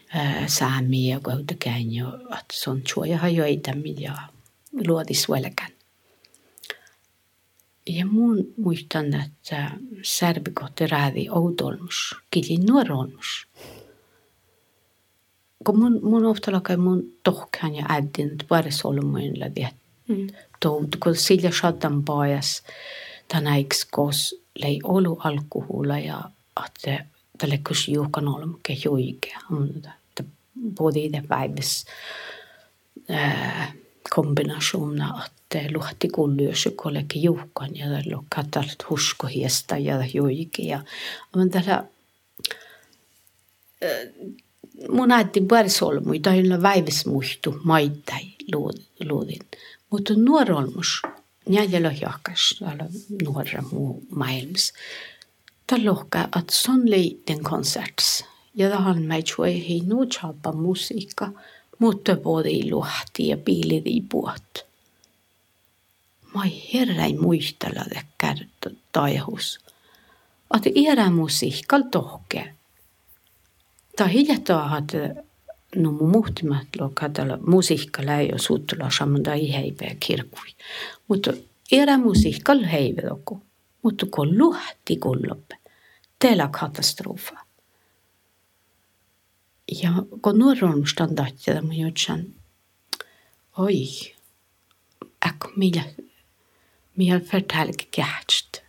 [0.47, 4.13] säämi ja kautta käyn jo, että se on suoja joita, ja
[4.88, 5.71] luodis velkän.
[7.89, 9.71] Ja mun muistan, että
[10.02, 13.47] särvikohti räädi outolmus, kilin nuorolmus.
[15.65, 19.76] Kun mun, mun ofta lakai mun tohkan ja äidin, että varis ollut muilla viet.
[20.08, 20.28] Mm.
[21.04, 22.63] Kun sillä shaddan pajas,
[23.28, 26.21] tänä eiks kos lei olu alkuhulla ja
[26.65, 27.05] että
[27.37, 29.69] tälle kus juukan olmuke juike on
[30.75, 31.85] både i det päiväs
[34.09, 40.83] kombinaationa että luhti kullyösy kollekin juukan ja lukkatalt huskohiesta ja juike ja
[41.35, 41.85] on tällä
[44.89, 48.21] mun äiti varsolmui tai väiväs muistu maittai
[49.05, 49.39] luodin
[49.89, 51.01] mutta nuorolmus
[51.45, 54.73] njalle lohjohkas, alla några mo miles.
[55.65, 58.23] Ta lohka att sonli den konserts.
[58.51, 61.32] Ja da han mig tjoi hei nu tjapa musiikka,
[61.77, 64.65] mutta både i luhti ja biilid i puot.
[66.34, 69.60] Moi herra er ei muistella de kärta taihus.
[70.49, 72.53] At era musiikkal tohke.
[73.97, 75.23] Ta hiljattaa, että
[75.75, 80.49] no mu muhtimat lo kadala musiikka läio suutula shamda i heipä kirkui.
[81.07, 81.33] Mutta
[81.71, 83.41] era musiikka heipä loko.
[83.81, 85.57] Mutta kun luhti kulloppe.
[86.19, 87.38] Täällä katastrofa.
[89.83, 92.25] Ja kun nuoron standardia mun jutsan.
[93.57, 93.86] Oi.
[95.27, 95.83] Äkko millä.
[96.95, 98.59] Millä förtälke kähtstä.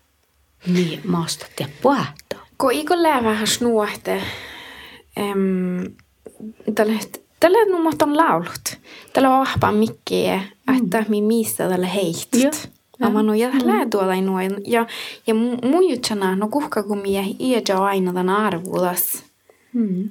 [0.67, 2.47] Millä maasta te puhutaan.
[2.59, 4.23] Kun ikon lää vähän snuohte.
[5.17, 5.97] Um,
[7.41, 8.79] tällä nummat on laulut.
[9.13, 10.43] Tällä on ahpa mikkiä,
[10.79, 12.71] että mi mistä tällä heitsit.
[13.01, 14.57] Ja mä no ja lää tuolla noin.
[14.67, 14.87] Ja,
[15.27, 19.23] ja mun jutsana, no kuhka kun mie iäjä aina tämän arvulas.
[19.73, 20.11] Mm.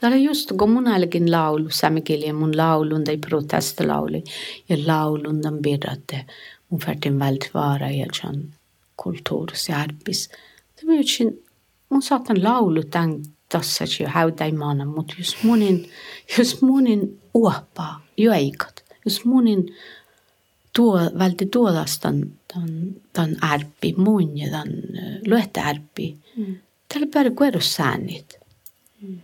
[0.00, 4.24] Tämä just, kun mun älkin laulu, saamikirja mun laulun tai protestilauli,
[4.68, 6.24] ja laulun tämän birratte,
[6.70, 8.48] mun färtin vältvara ja sen
[8.96, 10.30] kulttuurisjärpis.
[10.80, 11.32] Tämä on
[11.88, 15.90] mun saatan laulu tämän tässä jo häytäimana, mutta jos monin,
[16.38, 19.76] jos monin uoppa joikat, jos monin
[20.76, 24.82] tuo, välti tuodastan tämän, tämän ärppi, mun ja tämän
[25.26, 26.56] luette ärppi, mm.
[26.92, 28.38] tällä päällä kuerussäännit.
[29.02, 29.20] Mm.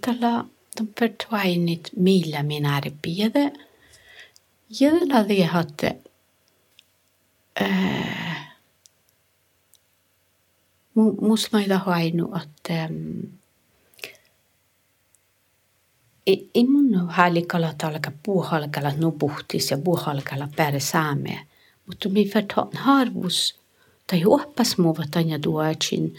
[0.00, 0.44] Tällä
[0.80, 3.52] de förtwainit millä minä ärppi, ja det,
[4.80, 5.96] ja det det hatte,
[7.60, 8.31] äh,
[11.52, 12.88] mä ei hainu, että
[16.26, 21.40] ei mun hälikalla talka puuhalkalla nupuhtis ja puuhalkalla päälle saamea.
[21.86, 23.60] Mutta mi vertaan harvus
[24.06, 26.14] tai oppas muova tanja duacin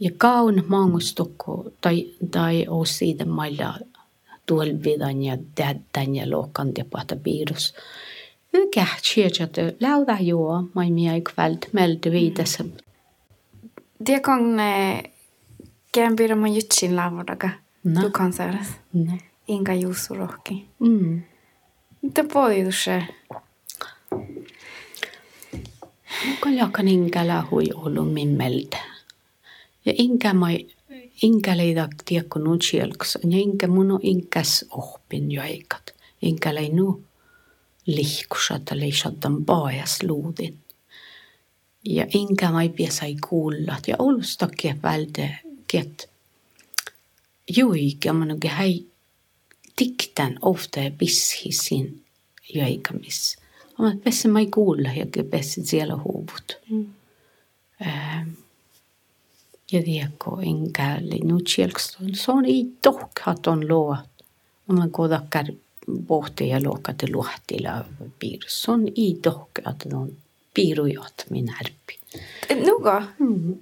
[0.00, 3.78] ja kaun mangustokko tai tai os siitä mailla
[4.46, 6.26] tuolvidan ja tädän ja
[6.90, 7.74] pahta piirus.
[8.54, 9.46] Ykä tjeja
[9.80, 12.64] lauda juo, mai mia ikväll melde videssä
[14.06, 14.56] Diakon
[15.94, 17.50] Gambiro Mayuchin laavodaga
[18.00, 18.66] tukansäädäs.
[19.48, 20.68] Inga Juusu rohki.
[20.78, 21.22] Mm.
[22.02, 23.02] Mitä poiduse?
[26.40, 28.76] Kaljakan ingälä hui ollut mimmeltä.
[29.84, 30.66] Ja inkä mai
[31.22, 33.18] inkä leidak tiekkunut sielks.
[33.30, 35.94] Ja inkä mun on inkäs ohpin joikat.
[36.22, 37.04] Inkä lei nu
[37.86, 40.58] lihkusata leisatan paajas luudin.
[41.84, 46.10] Ja inga mai piesai kuullat ja olustakin välde ket
[47.56, 48.86] juikä manuke hei
[49.76, 52.04] tiktän ofta bishisin
[52.54, 53.36] jäikamis.
[53.78, 56.58] Amma pesse mai kuulla ja pesse siellä huuvut.
[56.70, 56.86] Mm.
[57.86, 58.28] Ähm,
[59.72, 61.48] ja tiedätkö, enkä nyt
[62.14, 63.98] se on ei tohkat on luot.
[64.68, 65.46] Amma kodakkar
[66.06, 67.84] pohti ja luokate luohtila
[68.18, 68.64] piirissä.
[68.64, 69.84] Se on ei tohkat
[70.58, 71.98] on piirujot min ärpi.
[72.66, 73.02] Nuga?
[73.18, 73.56] Mm.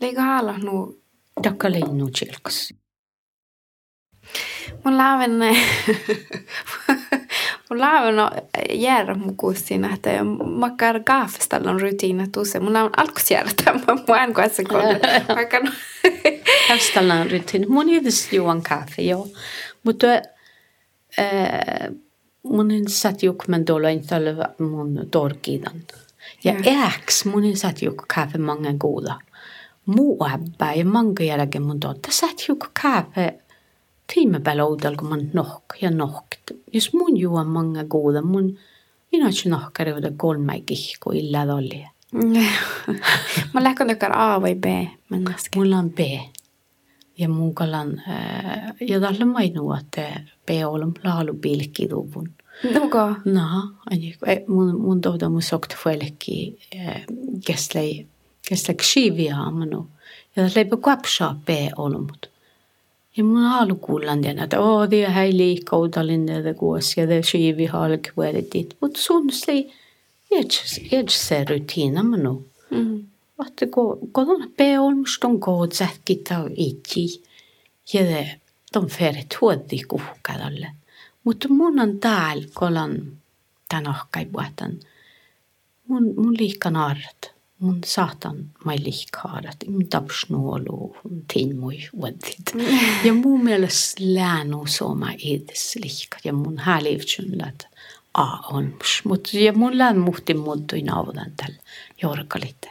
[0.00, 0.98] Leikä haala nu?
[1.44, 2.74] Dakka leinu tjelkas.
[4.84, 5.30] Mun laaven,
[7.70, 8.30] mun laaven on
[8.70, 12.60] järä mukuusin, että makkar kaafestalla on rutiina tuuse.
[12.60, 14.84] Mun laaven alkus järä tämä, mun en kuessa kolla.
[15.36, 15.62] Makkar...
[16.68, 17.66] Kaafestalla on rutiina.
[17.68, 19.28] Mun edes juon kaffe, joo.
[19.82, 20.06] Mutta
[21.18, 21.94] äh,
[22.42, 24.14] mun satt jukmen dolla inte
[24.58, 25.82] mun torkidan.
[26.46, 29.20] Ja eräksi mun ei saat joku kaafe mange kuulla.
[29.86, 33.38] Muu äppä ja mange jälkeen mun totta saat joku kaafe
[34.14, 36.26] tiime päällä uudel, kun mun nohk ja nohk.
[36.72, 38.58] Jos mun juon mange kuulla, mun
[39.12, 41.90] minä olen nohkari uudel kolme kihku illa tollia.
[43.52, 44.70] ma lähen tükkan A või B
[45.10, 45.56] mõneski.
[45.56, 46.00] mul on B
[47.18, 52.22] ja mun kalan äh, ja talle ma ei nõua, et B olen laalu pilki tuua
[52.62, 53.20] Nuga?
[53.24, 53.46] No,
[54.46, 56.58] mun, mun tohda mun sokt fuelki
[57.46, 58.06] kestlei
[58.48, 59.86] kestlei ksivia amanu.
[60.36, 62.30] Ja leipä kuapsaa p olmut.
[63.16, 68.12] Ja mun alkuullan den että oo det här liikkaudallin det kuos ja det skivi halk
[68.16, 68.76] vuodetit.
[68.80, 69.72] Mut sun slei
[70.92, 72.44] edge se rutiina manu.
[72.70, 73.06] Mm.
[73.46, 77.22] Että kun kun p olmus ton kood sähkitä itji.
[77.92, 78.40] Ja det
[78.74, 80.66] de färre tuoddi kuhkadalle.
[81.26, 83.12] Mutta mun on täällä kolan
[83.68, 84.72] tän ohkaipuhtan.
[85.88, 87.32] Mun, mun liikan art.
[87.58, 89.56] Mun saatan mai liikkaarat.
[89.68, 90.96] Mun tapsnuolu
[91.32, 92.70] tin mui vuodit.
[93.04, 96.18] Ja mun mielestä läänu soma edes liikka.
[96.24, 97.66] Ja mun häliivtsun lät
[98.14, 98.74] a on.
[99.04, 101.62] Mutta ja mun lään muhti muuttui naudan tällä
[102.02, 102.70] jorkalite.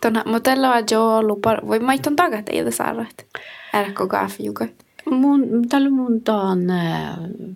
[0.00, 3.26] Tona, mutta tällä on jo ollut, voi maiton takat ei edes arvat.
[3.72, 4.87] Älkö kaffi jukat?
[5.10, 6.58] Mun, tällä mun taan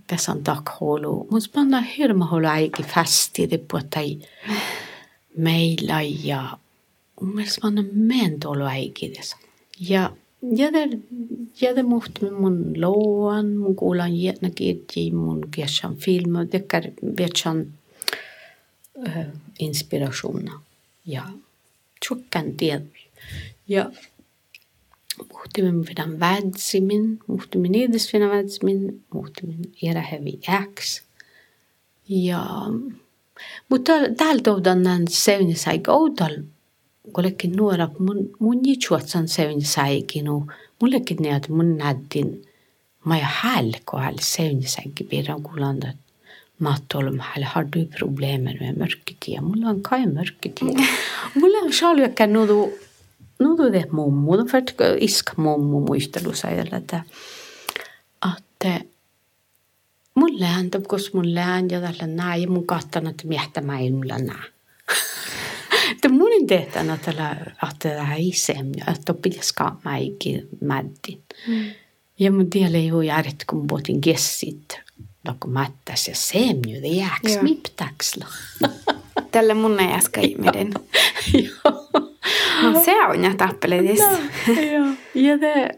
[0.07, 1.26] pesan takholu.
[1.30, 4.18] Mun spanna hirma holu äiki fästi det på tai
[5.36, 6.59] meillä ja
[7.20, 9.36] mun mielestä spanna mentolu äiki des.
[9.80, 10.11] Ja
[10.57, 10.98] ja det
[11.61, 16.82] ja det muht mun loan mun kuulan jätna kirji mun kessan film det kan
[17.18, 17.66] vetsan
[19.07, 19.26] äh,
[19.59, 20.61] inspirationa.
[21.07, 21.22] Ja
[22.00, 22.84] tjukkan tiedä.
[23.68, 23.90] Ja
[25.33, 31.03] Muhtemelen van vädzimin, muhtemelen edesvina vädzimin, muhtemelen järjevi jääks.
[32.09, 32.47] Ja
[33.68, 36.37] mutta täällä tuodaan näin seuni saik outal,
[37.12, 40.47] kullekin nuorap mun, mun jitsuatsan seuni saikinu,
[40.81, 42.43] mullekin näet mun näddin,
[43.05, 45.97] ma ei häälle kohal seuni saikki piirran kuulandat.
[46.59, 49.43] Mä tuolum häälle, har du problemer med mörketida?
[49.43, 50.85] Mulla on kai mörketida.
[51.41, 52.73] Mulla on själv jäkkä nudu
[53.43, 57.03] no det mummo, de för isk mummo muistelussa että,
[58.38, 58.80] että
[60.14, 64.18] mun lääntä, koska mun lään ja tällä näin, mun kahtana, että miehtä mä ei mulla
[64.18, 64.53] näe.
[65.90, 67.36] Että mun tehtävänä tällä,
[67.70, 71.22] että tämä ei semmoja, että pitäisi mäikin mäddin.
[71.49, 71.64] Mm.
[72.18, 74.80] Ja mun tiedä ei ole järjet, kun botin gessit,
[75.40, 78.26] kun mättäs ja semmoja, det jääks miptäksla.
[79.33, 80.72] Tällä mun ei äsken ihminen.
[81.45, 81.89] Joo.
[82.62, 84.11] No se on ja tappeletista.
[84.47, 84.87] No, joo.
[85.14, 85.68] Ja det,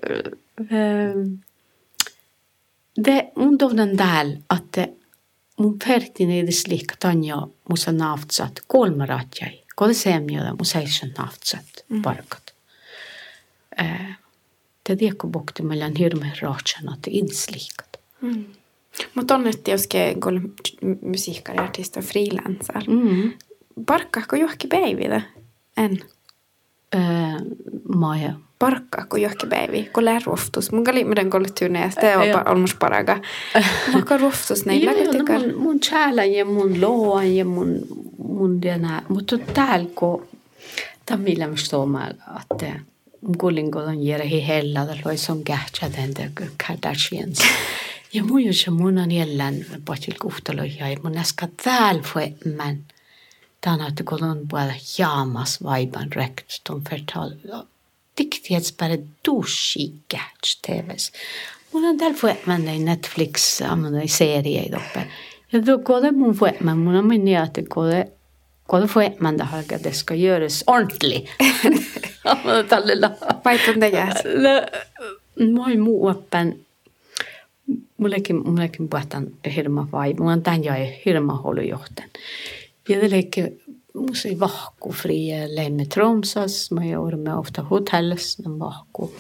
[3.05, 4.89] det mun tohdan täällä, että
[5.59, 7.37] mun pertin ei edes liikka tanja
[7.69, 9.63] musa naftsat kolme ratjai.
[9.75, 12.03] Kode semjoda mun seishan naftsat mm.
[12.03, 12.55] parkat.
[13.81, 14.19] Äh,
[14.89, 18.01] det tiekko bokti meillä on hirveän rahtsan, että edes liikat.
[18.21, 18.45] Mm.
[19.15, 19.89] Mutta jos
[20.21, 20.31] gå
[21.03, 23.33] musiikkariartista freelansar, mm.
[23.87, 25.21] parkkaako johonkin päivillä
[25.77, 26.01] en?
[26.95, 27.35] Äh,
[27.95, 28.33] Maja.
[28.59, 30.73] Parkkaako johonkin päiviä, kun lää ruoftus.
[30.73, 33.21] Mun kali meidän kolletyneestä, te on olmus paraga.
[33.93, 35.43] Mutta ruoftus näin läkätikään.
[35.43, 37.79] Mun, mun tjälän ja mun loan ja mun,
[38.29, 39.03] mun denä.
[39.09, 40.27] Mutta täällä kun,
[41.11, 42.81] mä stoomaan, että
[43.39, 46.33] kuulinkolan jere hi hella, det loi som gärtja den
[46.67, 47.39] Kardashians.
[48.15, 52.85] Ja mun jos mun on jälleen pohtil kuhtaloja ja mun äsken täällä voi men
[53.65, 57.31] Tänä kun on puolella jaamas vaiban rekt, de förtal
[58.19, 58.99] diktighetsbäre
[59.29, 61.13] dushi gärts TVs.
[61.73, 65.07] Mun on täällä voi mennä Netflix, ammanna i serie doppe.
[65.53, 68.07] Ja då går det mun får men mun on minne att det går det
[68.67, 71.29] går det får men det har det ska göras ordentligt.
[72.25, 73.11] Ammanna tälle la.
[73.45, 74.25] Vaipan det jäs.
[75.37, 76.64] Moi muu öppen
[78.05, 79.27] mullekin, mullekin puhutaan
[79.57, 82.11] hirma vai, mulla on tämän jäi hirma holujohten.
[82.89, 83.51] Ja det leker
[83.95, 89.15] musi vahku frie leimme Tromsas, mä joudumme ofta hotellis, men vahku.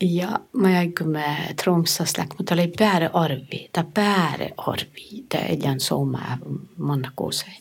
[0.00, 6.38] Ja mä jäikumme Tromsas läk, mutta oli pääre arvi, ta pääre arvi, ta eljan soma
[6.76, 7.54] manna kuusei.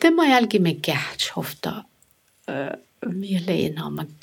[0.00, 1.84] Tämä jälkimme kähtsi ofta
[2.48, 3.74] uh, mieleen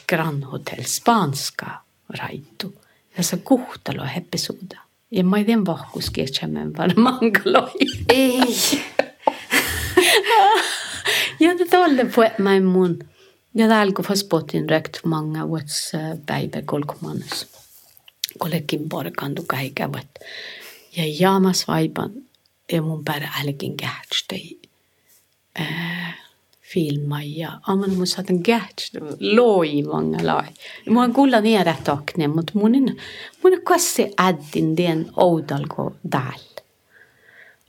[0.10, 1.82] Grand Hotel Spanska
[2.20, 2.84] raitu.
[3.18, 4.83] Ja se kuhtalo episoda.
[5.14, 7.72] Ja mä den vahkus kirjamen var mangaloi.
[8.10, 8.82] Ei.
[11.40, 13.00] ja talte på mig mun.
[13.56, 15.92] Ja täällä fast spotin rekt många vuots
[16.26, 17.48] päivä kolkumanus.
[18.38, 20.08] Kollekin porkandu kaikavat.
[20.98, 22.12] Ja jaamas vaipan
[22.72, 24.60] ja mun pärä älkin kähtstei.
[25.60, 26.23] Äh,
[26.74, 30.48] filma ja aman mun saatan kähtstä loi många lai.
[30.90, 32.96] Mun on kuulla niedä takne, mutta mun on,
[33.44, 36.54] mun on kassi äddin den oudalko täällä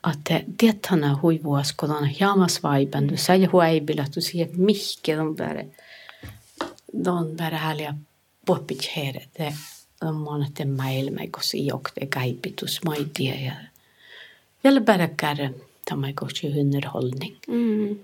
[0.02, 5.66] att tiettana huivuas kodana jamasvaiban, du säger huaibil, att du ser mycket de där,
[6.92, 7.98] de där härliga
[8.46, 9.54] popit här, det,
[10.00, 13.52] de on että mail mig kos i och det gaipitus mai tie ja
[14.64, 15.50] jälle bara kär
[15.84, 17.36] tämä kosi underhållning.
[17.48, 17.98] Mm.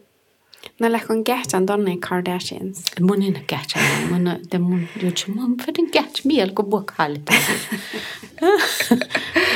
[0.80, 2.84] No lähkon kähtsän tonne Kardashians.
[3.00, 7.32] Mun en kähtsän, mun det mun jutsi mun för den käts miel ko buok hallita.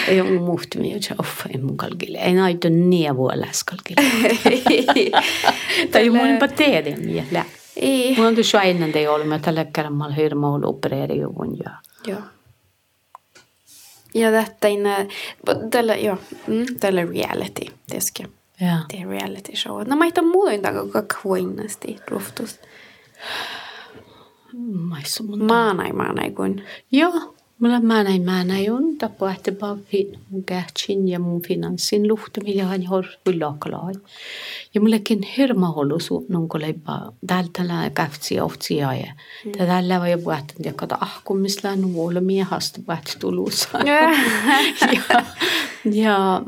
[0.08, 2.18] Ei ole muhti mi jutsi offa ei mun kalkille.
[2.18, 4.02] Ei naito nievu läs kalkille.
[5.92, 7.44] Tai mun pa teede miele.
[7.76, 8.16] Ei.
[8.16, 11.70] Mun on tuossa ennen te ollut, mä tällä kerralla hirma ollut opereeri juvun ja.
[12.06, 12.20] Joo.
[14.14, 15.08] Ja detta inne,
[15.70, 18.22] tällä, joo, mm, tällä reality, det ska.
[18.22, 18.43] Ja.
[18.58, 19.84] Det är reality show.
[19.88, 22.60] No mä ita muita kuin kuinnasti ruhtus.
[24.72, 25.44] Maissa mun.
[25.44, 26.60] Maanai maanai kun.
[26.92, 27.34] Joo.
[27.58, 29.76] Mulla mä näin on tapo että pa
[30.30, 33.94] mun kähtsin ja mun finanssin luhtu millä hän hor hullakalai.
[34.74, 39.12] Ja mullekin hirma holu su nun kun leipa täältä käftsi ohtsi ja ja
[39.66, 43.78] tällä var jag puhuttu ja kata ah kummisla nuola miehasta puhuttu tulussa.
[43.78, 44.10] ja
[45.84, 46.42] ja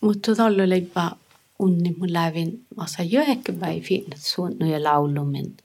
[0.00, 1.16] mutta tällä leipa
[1.58, 5.56] unni mun lävin massa jöhekkä päivin suun ja laulumin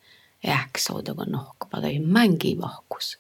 [0.48, 3.18] äksouda kun nohkapa tai mänki vahkus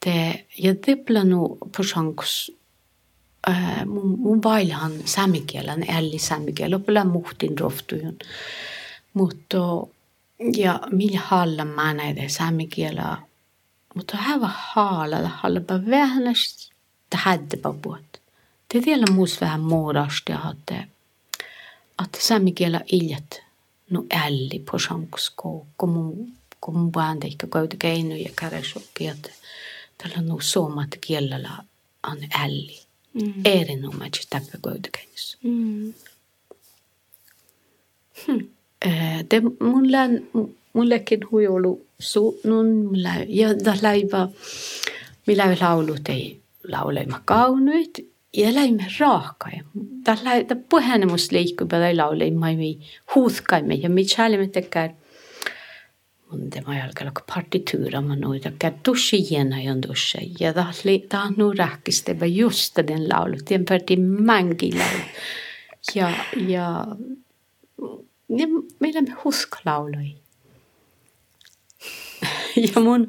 [0.00, 2.52] te ja tiplanu posankus
[3.48, 8.18] äh, mun, mun vailhan samikielen älli samikiel lopulla muhtin roftujun
[9.14, 9.58] mutta
[10.56, 13.16] ja millä halla mä näitä samikielä
[13.94, 16.22] mutta hävä haala hallapa vähän
[17.10, 18.07] tähäddepä puhut
[18.72, 20.86] te vielä muus vähän muodasti että
[22.04, 23.42] että samikielä iljat
[23.90, 25.30] no älli posankus
[25.78, 28.30] kun mun kun mun vaan teikka kauta keinu ja
[29.12, 29.30] että
[29.98, 31.50] tällä nu suomat kielellä
[32.10, 32.80] on älli.
[33.14, 33.34] Mm.
[33.44, 35.38] Erinomaisesti täppäkoitakäinnössä.
[35.42, 35.94] Mm.
[38.26, 38.48] Hmm.
[39.30, 39.98] Det mulla
[40.72, 42.90] mullekin huijolu suunnun
[43.28, 44.28] ja da laiva
[45.26, 49.52] millä laulut ei lauleima kaunuit ja läimme raakai.
[50.04, 50.30] Tällä
[50.68, 52.46] puhenemus liikkuu päivä lauleima
[53.14, 54.94] huuskaimme ja mitä me tekee
[56.30, 60.18] Munde ma jalkalla partituura ma noita kätussi jena jon dusse.
[60.40, 63.36] Ja tahli tahnu rähkistevä just den laulu.
[63.44, 65.04] Tien pärti mängi laulu.
[65.94, 66.12] Ja,
[66.46, 66.86] ja,
[68.28, 68.46] ja
[68.80, 70.14] meillä me huska lauloi.
[72.74, 73.08] ja mun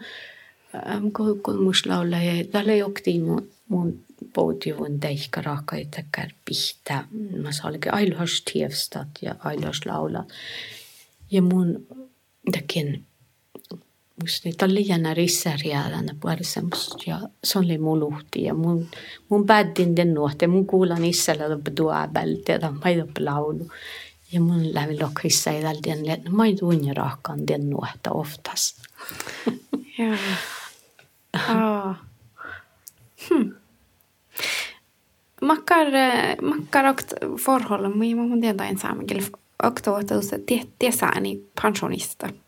[0.76, 4.00] ähm, kokemus laulaja, tällä jokti mun, mun
[4.34, 7.04] poutiuvun teikka raakaita kärpihtä.
[7.42, 10.26] Mä saalike ailuhas tievstat ja ailuhas laula.
[11.32, 11.88] Ja mun
[12.52, 13.06] tekin
[14.22, 16.62] musta oli liian rissärjäädänä puolessa
[17.06, 18.88] ja se oli mun luhti ja mun,
[19.30, 23.72] mun päätin den nuotte, mun kuulan issellä loppu tuobälti ja mä ei laulu.
[24.32, 26.00] Ja mun lävi lokhissa ei tälti en
[26.30, 28.76] mä ei tunne rahkaan den nuotta oftas.
[29.98, 30.16] Joo.
[31.34, 31.96] Ah.
[33.30, 33.59] Hmm.
[35.42, 35.72] Och
[37.40, 39.08] förhållen, men man måste ändå ensam.
[39.58, 39.92] Och då
[40.34, 42.30] att det är så här pensionista.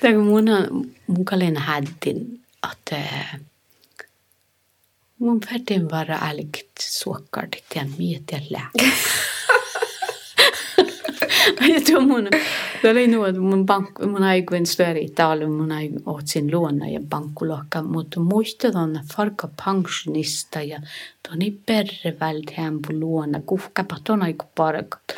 [0.00, 3.04] Tämä mun, mun kallen häddin, että
[5.16, 7.80] mun färden vara ärligt suokkart, että
[11.60, 12.28] ma ei tea, mun,
[12.82, 17.82] mä olin nuori, mun, pankku, mun aikuin stööri Itaalia, mun aikuin otsin luona ja pankkulokka,
[17.82, 20.80] mutta muistan on farka pensionista ja
[21.28, 25.16] toni perrevält hämpu luona, kuhkapa ton aiku parkat.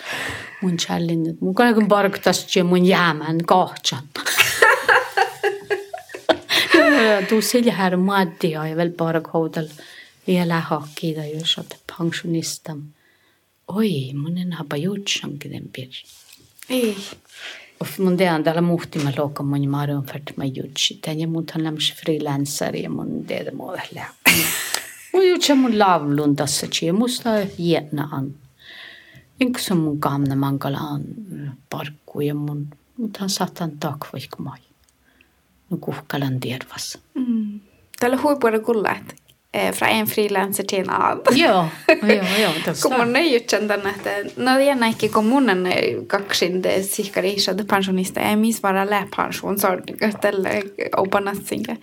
[0.63, 4.03] Mun challenge, mun kaiken parktas ja mun jäämän kohtsan.
[7.29, 9.69] Tuu sillä här maattia ja väl parkhoudal
[10.27, 12.77] ja lähakkiida, jos olet pensionista.
[13.69, 16.20] Oi, mun en hapa juutsankin pirri.
[16.71, 16.77] Bir.
[16.77, 16.97] Ei.
[17.79, 21.01] Och mun det andra la muhti ma loka mun maru fert ma jutsi.
[21.01, 24.01] Tän ja mun han lämsi freelancer ja mun det det må väl.
[25.13, 28.35] Mun jutsa mun lavlun tässä chi musta jätna an.
[29.39, 31.05] Inko som mun gamna mangala an
[31.69, 32.35] parkku ja
[39.53, 41.21] eh, fra en frilanser till en annan.
[41.31, 41.69] Joo,
[42.03, 42.75] joo, joo.
[42.83, 45.67] Kommunen är ju känd että no inte kommunen
[46.07, 49.57] kaksinde sikkari isade pensionista ei miss vara läpension
[50.21, 50.51] tällä
[50.97, 51.77] opanatsinga.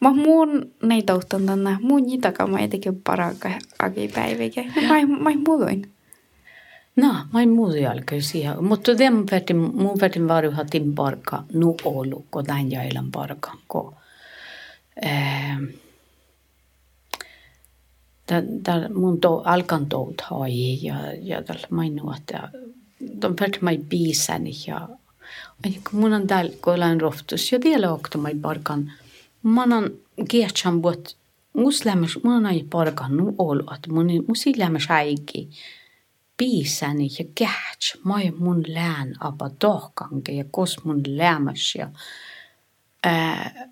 [0.00, 4.64] Mä muun nei tautan tänne, muun jitaka mä etenkin paraka agipäivikä.
[4.88, 5.90] Mä mä muutoin.
[6.96, 8.64] No, mä en muuta jälkeen siihen.
[8.64, 13.52] Mutta den vertin, mun vertin varuha tin parka nu olu, kun näin jailan parka.
[13.68, 13.94] Kun,
[15.06, 15.58] äh,
[18.38, 22.48] där mun to, alkan tout hai ja, ja tällä mainu, että
[23.22, 24.88] de vert mai bisäni ja
[25.92, 28.92] mun on täällä koilain roftus ja vielä okta mai parkan.
[29.42, 29.90] Mun on
[30.28, 31.16] kiechan buot
[31.52, 35.50] muslämmäs, mun on ai parkan nu olu, että mun musillämmäs äikin
[36.36, 41.90] piisäni ja käht, mai mun lään apa tohkanke ja kos mun lämmäs ja
[43.02, 43.69] aina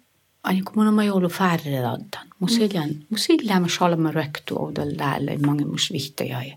[0.55, 2.28] kun mun on mai ollut färredaddan.
[2.38, 6.57] Mun siljan, mun sillämmäs olemme rektu oudel läälle mange mus vihtoja ja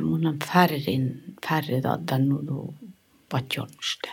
[0.00, 2.74] mun on färrin färredaddan nu
[3.28, 4.08] patjonsta.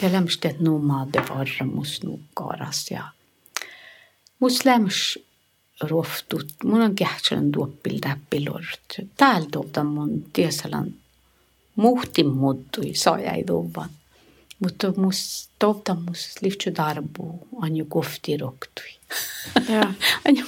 [0.00, 3.02] Det lämmästä nu maade varra mus nu karas ja
[4.40, 5.18] mus lämmäs
[5.80, 6.54] roftut.
[6.64, 8.98] Mun on kähtsän tuoppil täppilort.
[9.16, 10.94] Täällä tuolta mun tiesalan
[11.76, 13.90] muhti muuttui, saa jäi tuvan.
[14.58, 18.90] Mutta mus topta mus livtju darbu anju kofti roktui.
[19.68, 19.92] Ja.
[20.28, 20.44] Anju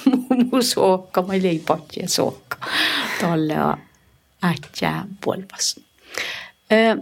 [0.51, 2.57] mu sookka, ma ei potja sookka.
[3.19, 3.55] Tolle
[4.43, 5.79] ätjä polvas.
[6.71, 6.97] Eh,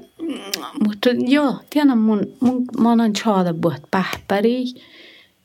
[0.85, 4.63] mutta joo, tiedän mun, mun mä oon saada puhut pähpäri,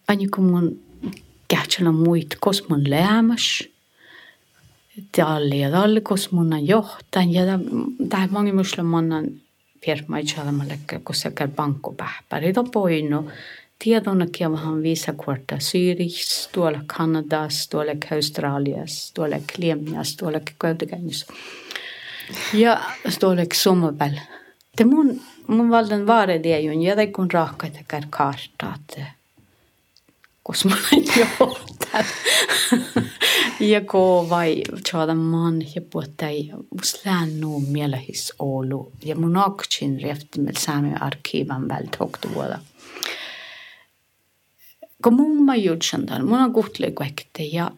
[0.09, 0.81] aina kun mun
[1.49, 3.69] kähtsellä muit, kos mun läämäs,
[5.17, 7.43] talli ja talli, kos mun on johtan, ja
[8.09, 9.44] tämä mange on firma ei
[10.53, 13.31] mä lekkä, kun se käy pankko pähpäri, to poinu,
[13.79, 21.27] tiedon vähän viisa kuorta Syrissä, tuolla Kanadassa, tuolla Australiassa, tuolla Klemniassa, tuolla Kautokäynnissä.
[22.53, 24.21] Ja stolek sommervel.
[24.79, 28.99] Det mun, mun valdan vare det ju, ja kun raka det kar karta att
[30.43, 30.79] kos man
[31.17, 31.84] johtaa.
[33.73, 36.51] ja ko vai chada man ja puhutai
[36.83, 38.93] uslään nuu mielehis olu.
[39.05, 42.59] Ja mun akchin reftimel saami arkiivan väl toktuoda.
[45.03, 47.71] Kun mun mä jutsandan, mun on kuhtlee kaikkea ja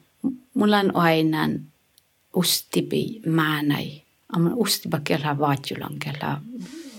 [0.55, 1.49] mulla on aina
[2.35, 6.41] ustipi määnäi Aman ustiba kela vaatjulan kela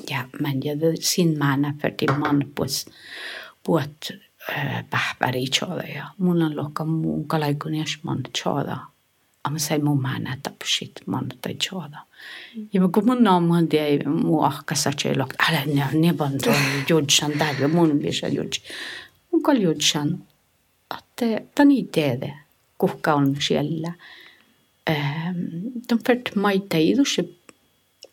[0.10, 2.86] ja men ja sin määnä för man puos
[4.90, 8.78] pähväri choda ja mun on lokka muun kalaikunias man choda.
[9.44, 12.00] Amma sai mun määnä tapsit man tai choda.
[12.74, 16.52] Ja kun mun naam on tie mu ahkasa chelok ala ne ne ban to
[16.90, 18.62] judsan tällä mun bisa judsi.
[19.32, 20.24] Mun kal judsan.
[20.98, 22.34] Että tani teede
[22.78, 23.94] kuhka on siellä.
[25.90, 27.20] de fört maita idus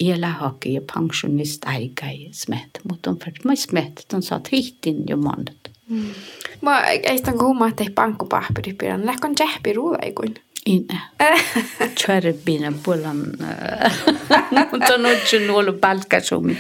[0.01, 1.65] Ela hake ja pensionist
[2.13, 5.65] i smet, mutta on fört mai smet, de sa hittin jo mandat.
[5.69, 5.74] Mä
[7.03, 9.07] ei sitä kuumaa, että ei pankkupahpiri pidän.
[9.07, 10.35] Lähkön jähpi ruudaikuin.
[10.67, 11.01] Inne.
[11.95, 13.17] Tjärrbina puolan,
[14.73, 16.57] mutta on otsu nuolu palkkasumi.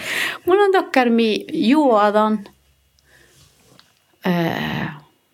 [0.47, 2.45] Mulla on takkar mi juodan,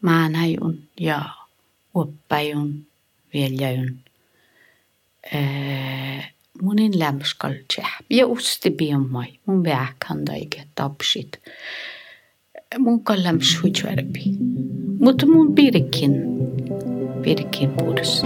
[0.03, 1.22] määnäjun ja
[1.95, 2.86] oppäjun,
[3.34, 3.99] viljäjun
[6.62, 7.97] munin lämskal tjäh.
[8.11, 11.32] Ja usti biomai, mun vähkanda eikä tapsit.
[11.32, 11.45] Mun
[13.02, 14.24] kalläms huitsuerbi.
[15.00, 16.12] Mutta mun pirkin,
[17.22, 18.22] pirkin puhdus.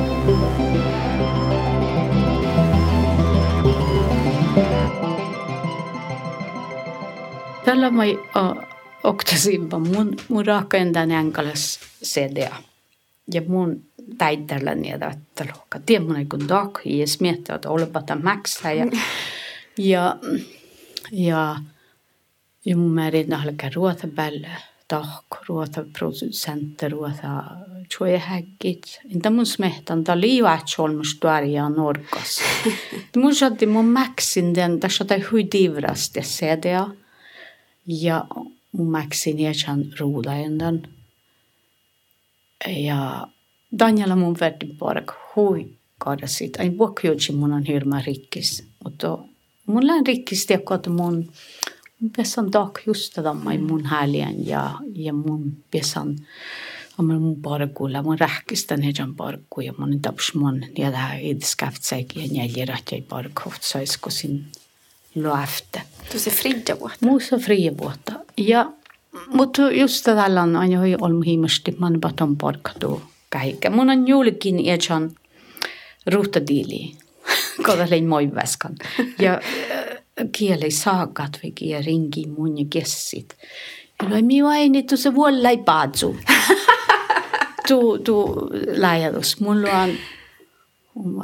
[7.64, 8.18] Tällä mai
[9.04, 12.56] oktasimpa mun, mun raakkaendan enkalas CDA.
[13.34, 13.82] Ja mun
[14.18, 15.80] täidellä niitä, että luokka.
[15.86, 18.72] Tiedän, kun dag ja smiettä, että olevata maksaa.
[18.72, 18.86] Ja,
[19.78, 20.16] ja,
[21.12, 21.56] ja,
[22.64, 24.50] ja mun määrin nahlaka ruota päällä.
[24.88, 27.44] Tahk, ruota producenter, ruota
[27.88, 29.00] tjoehäkkit.
[29.08, 32.40] Inta mun smehtän, ta liivat solmustuaria norkas.
[33.16, 36.86] mun saatti mun maksin den, tässä tai hui divrasti sedia.
[37.86, 38.24] Ja
[38.72, 40.82] mun maksin jätsän ruudajendan.
[42.66, 43.26] Ja
[43.78, 46.56] Daniela mun verdi park hui kadasit.
[46.60, 48.64] Ain vuokkiutsi mun on hirma rikkis.
[48.84, 49.18] Mutta
[49.66, 51.32] mun lään rikkis tiekko, että mun
[52.10, 56.16] pesan dak just damma mun häliän ja, ja mun pesan
[56.98, 62.22] Amma mun parkulla, mun rähkistä nejan parku ja mun taps mun ja tää idskaftsäik ja
[62.32, 64.44] näljerat ja parkuht saisko sin
[65.14, 65.82] luafte.
[66.12, 67.06] Tosi fria vuotta.
[67.06, 68.12] Muussa fria vuotta.
[68.36, 68.72] Ja,
[69.32, 73.70] mutta just tällä on aina ollut hiimasti, man baton parkatu kaikkea.
[73.70, 75.10] Mun on julkin iächan
[76.06, 76.96] ruhtadiili,
[77.66, 78.74] koda lein moivaskan.
[79.18, 79.40] Ja
[80.32, 83.36] kieli saakat vai kieli ringi mun kessit.
[84.08, 86.16] Noi miu aini tu se vuolla ei paatsu.
[87.68, 88.24] tu, tu
[88.78, 89.40] laajatus.
[89.40, 89.90] Mulla on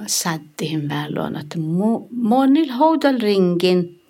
[0.07, 1.59] sattiin päällä, että
[2.11, 4.01] monilla houdal ringin,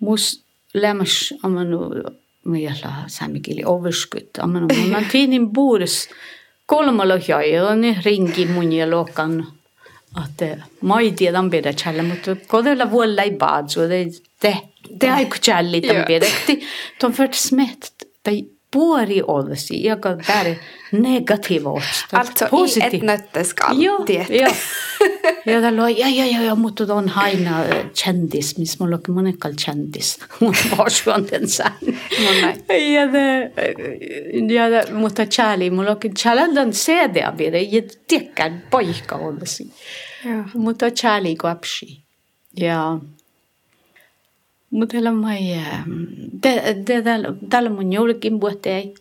[0.00, 0.44] mus
[0.74, 1.78] lämmäs amanu,
[2.44, 6.08] mitä saamikieli, overskytt, amanu, mun on tiinin buuris,
[6.66, 9.46] kolmalla ja niin ringi mun ja lokan.
[10.24, 14.56] Että mä ei tiedä pidä challe, mutta kodella vuolla ei baadsu, det det
[15.00, 16.26] det ei challi tämän pidä.
[17.00, 17.94] De för smet,
[19.26, 20.56] olisi, joka där
[20.90, 22.16] negativa också.
[22.16, 22.94] Alltså Positiv.
[22.94, 23.82] i ett nötteskal.
[23.82, 24.52] Joo, joo.
[25.44, 27.64] Ja tällä on, ja, ja, ja, ja, mutta on aina
[28.04, 30.18] kändis, missä mulla on monekal kändis.
[30.40, 31.72] Mun varsuan den sen.
[32.68, 33.52] Ja, det,
[34.54, 39.72] ja, det, mutta kärli, mulla on kärlän CD vielä, ja tiekään paikka olisi.
[40.54, 42.02] Mutta kärli kuapsi.
[42.56, 42.98] Ja,
[44.70, 45.38] mutta tällä mai,
[47.50, 48.94] tällä mun jollakin vuoteen,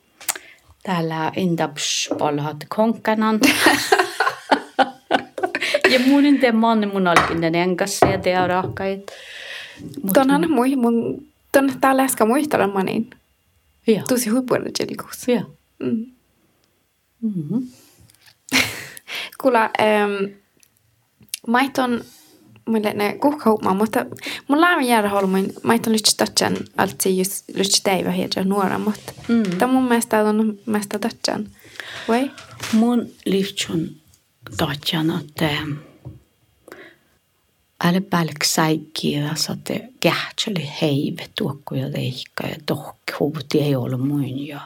[0.84, 3.40] täällä indaps palhat konkanan.
[5.90, 9.02] ja munin te manne mun alkin den enkas ja te rakkaid.
[10.14, 13.10] Tonhan mui mun Tuonne tää läskä muistella manin.
[13.88, 14.04] Ja.
[14.10, 15.28] Tosi huippuilla jellikus.
[15.28, 15.46] Ja.
[15.80, 16.06] Mm.
[17.22, 17.64] Mhm.
[19.42, 20.34] Kuule, ähm,
[21.48, 22.02] maiton
[22.70, 24.06] mulle ne kuhkaupmaa, mutta
[24.48, 29.44] mun lämmin jäädä holmuin, maiton lyhtsä tatsan altsi just lyhtsä teivä hiedä nuora, mutta Mm.
[29.58, 31.48] tämä mun mielestä on mesta tatsan.
[32.08, 32.32] Vai?
[32.74, 33.90] Mun livtsun
[34.58, 35.50] tatjan, että
[37.84, 44.60] älä pälk säikkiä, että kähtseli heive tuokkuja leikka ja tohki huvuti ei ollut muin ja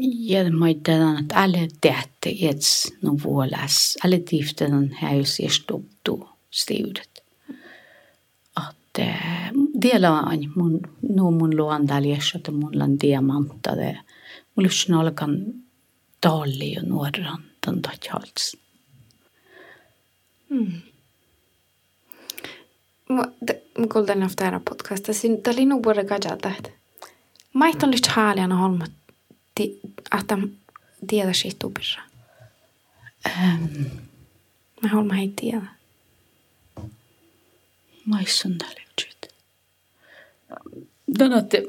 [0.00, 6.28] eh, ja mä ajattelin, että älä teette ets no vuolas, älä tiften häys ja stuptu
[6.50, 7.10] stiudet.
[8.68, 9.14] Että
[9.84, 10.80] vielä on mun,
[11.14, 13.98] no mun luondaljessa, että mulla on diamanta, det
[14.54, 15.54] mulla on alkan
[16.20, 18.56] talli ja nuoran, den tatjals.
[23.08, 23.24] Mä
[23.92, 26.70] kuulin ofta era podcasta, siinä tämä oli nu både kajata, että
[27.52, 28.12] maiton lyhtsä
[29.60, 29.78] haalijana
[30.10, 32.02] holma, että tiedä siitä tupirra.
[33.26, 33.64] Ähm,
[34.82, 35.62] Mä holma ei tiedä.
[38.04, 39.34] maissun tälle yhtsyt.
[41.18, 41.62] Donotte,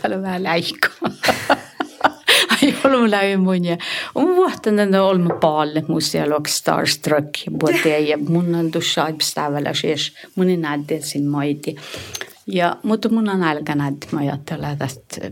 [0.00, 1.10] täällä on vähän läikkoa.
[2.62, 3.76] Ai ollut läi mun ja
[4.14, 10.14] on vuotta den olma paalle musia lok starstruck både ja mun on tuossa aipästävällä siis
[10.34, 11.76] mun ei nähdä sin maiti.
[12.46, 13.74] Ja, mutta mun on nähdä,
[14.12, 15.30] mä ajattelen tästä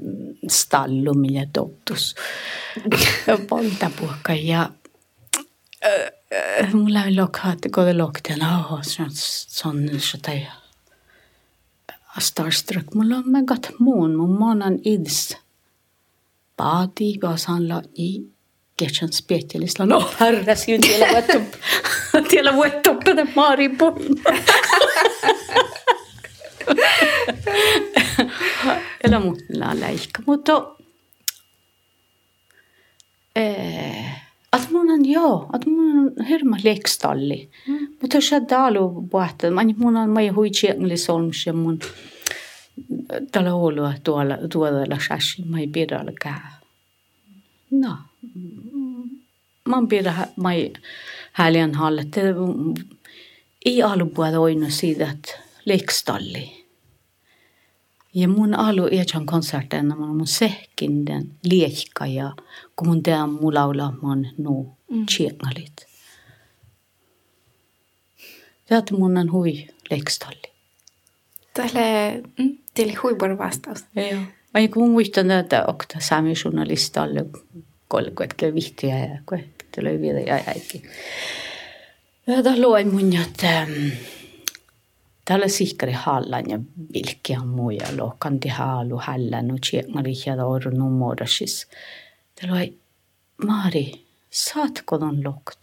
[0.48, 2.14] stallu, millä tottus.
[3.48, 4.70] Poltapuokka ja
[6.72, 10.46] mulla on lokkaat, kun lokten, åh, sån, sån, så det
[12.18, 12.94] starstruck.
[12.94, 13.38] Mulla on mä
[13.78, 15.36] muun, mun manan ids.
[16.56, 18.20] Paati, vasan la i
[18.76, 19.86] ketchen spetjelisla.
[19.86, 21.38] No, herre, syyn tiellä vuettu,
[22.30, 22.52] tiellä
[26.66, 26.82] vuettu,
[27.36, 27.50] tätä
[28.64, 28.80] maari poin.
[29.04, 30.66] Eller mulla on läikka, mutta
[33.36, 34.20] eh,
[34.52, 37.50] att mun on joo, att mun on hirma leikstalli.
[37.66, 37.96] Mm.
[38.00, 41.78] Mutta se dalu puhta, man mun on mai hui tjengli solms ja mun
[43.32, 46.60] tällä olo tuolla tuolla sashi mai pidällä kää.
[47.70, 47.96] No.
[49.64, 50.72] Man pidä mai
[51.32, 52.06] häliän halle.
[53.64, 56.66] Ei alu puhta oinu siitä, että leikstalli.
[58.14, 62.32] Ja mun alu eetän konserten, mun sehkin den liekka ja
[62.76, 65.06] kun mun tean mun laulamaan nu Mm.
[65.06, 65.86] tjengalit.
[68.68, 70.52] Tätä mun on hui leikstalli.
[71.54, 73.84] Tälle, mm, teille huippuilla vastaus.
[73.96, 74.20] Joo.
[74.54, 77.26] Mä kun muistan, että okta sami journalistalle
[77.88, 80.82] kolkuetkelle vihtiä ja koektele vielä ja äikin.
[82.26, 83.88] Tätä luin mun, että ähm,
[85.30, 86.58] Tällä sihkari hallan ja
[86.94, 91.66] vilkkiä muja lohkan te haalu hallan no tjengari ja oru numorasis.
[92.34, 92.80] Tällä luin,
[93.46, 93.92] Mari,
[94.30, 95.60] saatko ton lokt?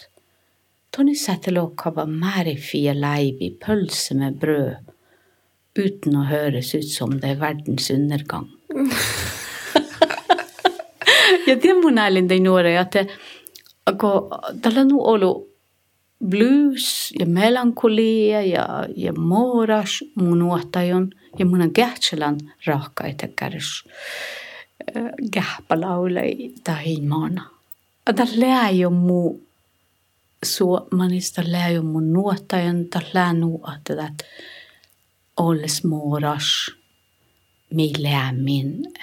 [0.98, 4.76] Toni sätter lokkava märifia leivi pølse med brød
[5.80, 8.48] uten å høres ut som det er verdens undergang.
[11.48, 13.06] ja det mun älin tein nuore, että
[14.00, 14.30] kun
[14.62, 15.57] tällä nu ollut
[16.26, 21.10] blues ja melankolia ja, ja moras mun nuotajon
[21.40, 23.84] ja mun on kähtselän rahkaita kärs
[25.32, 27.50] kähpälaulei tai maana.
[28.16, 29.48] Tämä lää jo muu
[30.46, 34.26] så manista lää jo mun nuotajon, tämä lää nuotta, että
[35.38, 36.72] olles moras
[37.74, 38.94] mi lää min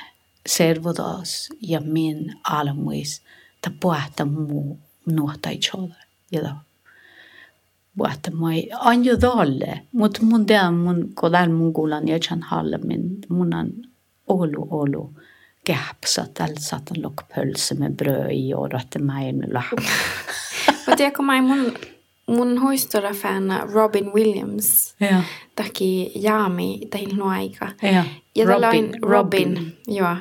[0.48, 3.22] servodas ja min almuis
[3.60, 4.78] ta puhta muu
[5.60, 5.94] choda.
[6.32, 6.56] Ja
[9.22, 13.72] dalle, mutta mun tean mun kodal mun kuulan ja chan halle min mun on
[14.26, 15.14] olu olu
[15.64, 18.68] käpsa tällä satan lok pölse med bröd i och
[19.00, 19.76] mig med lahm.
[20.86, 21.72] Mutta tiedätkö, mä mun,
[22.26, 25.22] mun huistora fan Robin Williams Ja,
[25.56, 27.68] taki jaami tähin aika.
[27.82, 28.04] ja.
[28.34, 30.16] Ja tällä on Robin, joo.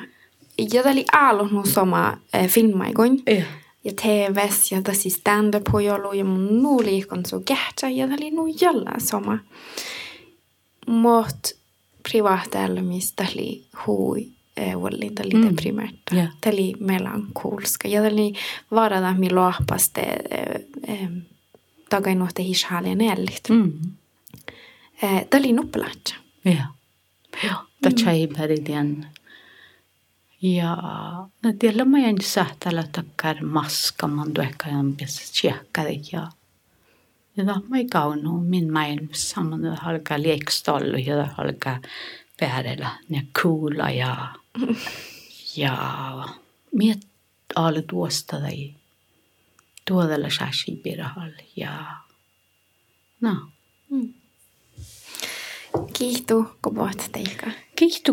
[0.58, 3.22] Ja tällä oli aallut nu sama äh, filmaikoin.
[3.26, 3.44] Ja.
[3.84, 8.30] Ja TVs ja tässä stand-up hojolu ja mun nuu liikon so kähtsä ja tällä oli
[8.30, 9.38] nu jalla sama.
[10.86, 11.36] Mot
[12.10, 14.28] privaata elämistä oli hui
[14.74, 15.50] wallin, tällä oli Mm.
[15.50, 16.14] deprimerta.
[16.14, 16.26] Ja.
[16.40, 17.88] Tällä oli melankolska.
[17.88, 18.32] Ja tällä oli
[18.70, 20.00] varada mi lohpaste
[20.88, 21.08] äh,
[21.90, 23.42] tagainuote hishaalien ellit.
[23.48, 23.72] Mm.
[25.04, 26.14] Äh, tällä oli nuppelatsa.
[26.44, 26.66] Ja.
[27.44, 29.06] Ja, ta chai beridian.
[30.44, 30.76] Ja,
[31.42, 34.32] no tiellä mä en sähtälä takkar maska man
[34.96, 36.30] bäst tjekka det ja.
[37.36, 41.80] Ja mai kaunu min maailma saman halka liekstallu ja halka
[42.40, 44.34] päädellä ne kuula ja
[45.56, 45.76] ja
[46.72, 47.06] miet
[47.56, 48.74] alle tuosta tai
[49.88, 51.96] tuodella shashi pirahal ja
[53.20, 53.50] no.
[53.90, 54.14] Mm.
[55.92, 57.54] Kihtu god teile.
[57.76, 58.12] Kihtu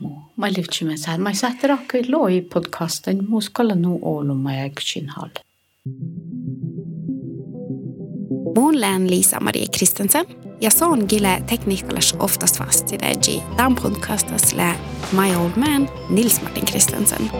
[0.00, 0.10] mu.
[0.36, 1.20] Mä liivtsimme sään.
[1.20, 5.30] Mä sähti rakkoi loi podcastin muuskalla nuu Oulun mä jäksin hall.
[8.56, 10.26] Mun län Liisa-Marie Kristensen
[10.60, 13.26] ja se on gille tekniikalas oftast vast i det G.
[13.58, 14.74] Den podcastas lä
[15.12, 17.30] My Old Man Nils Martin Kristensen.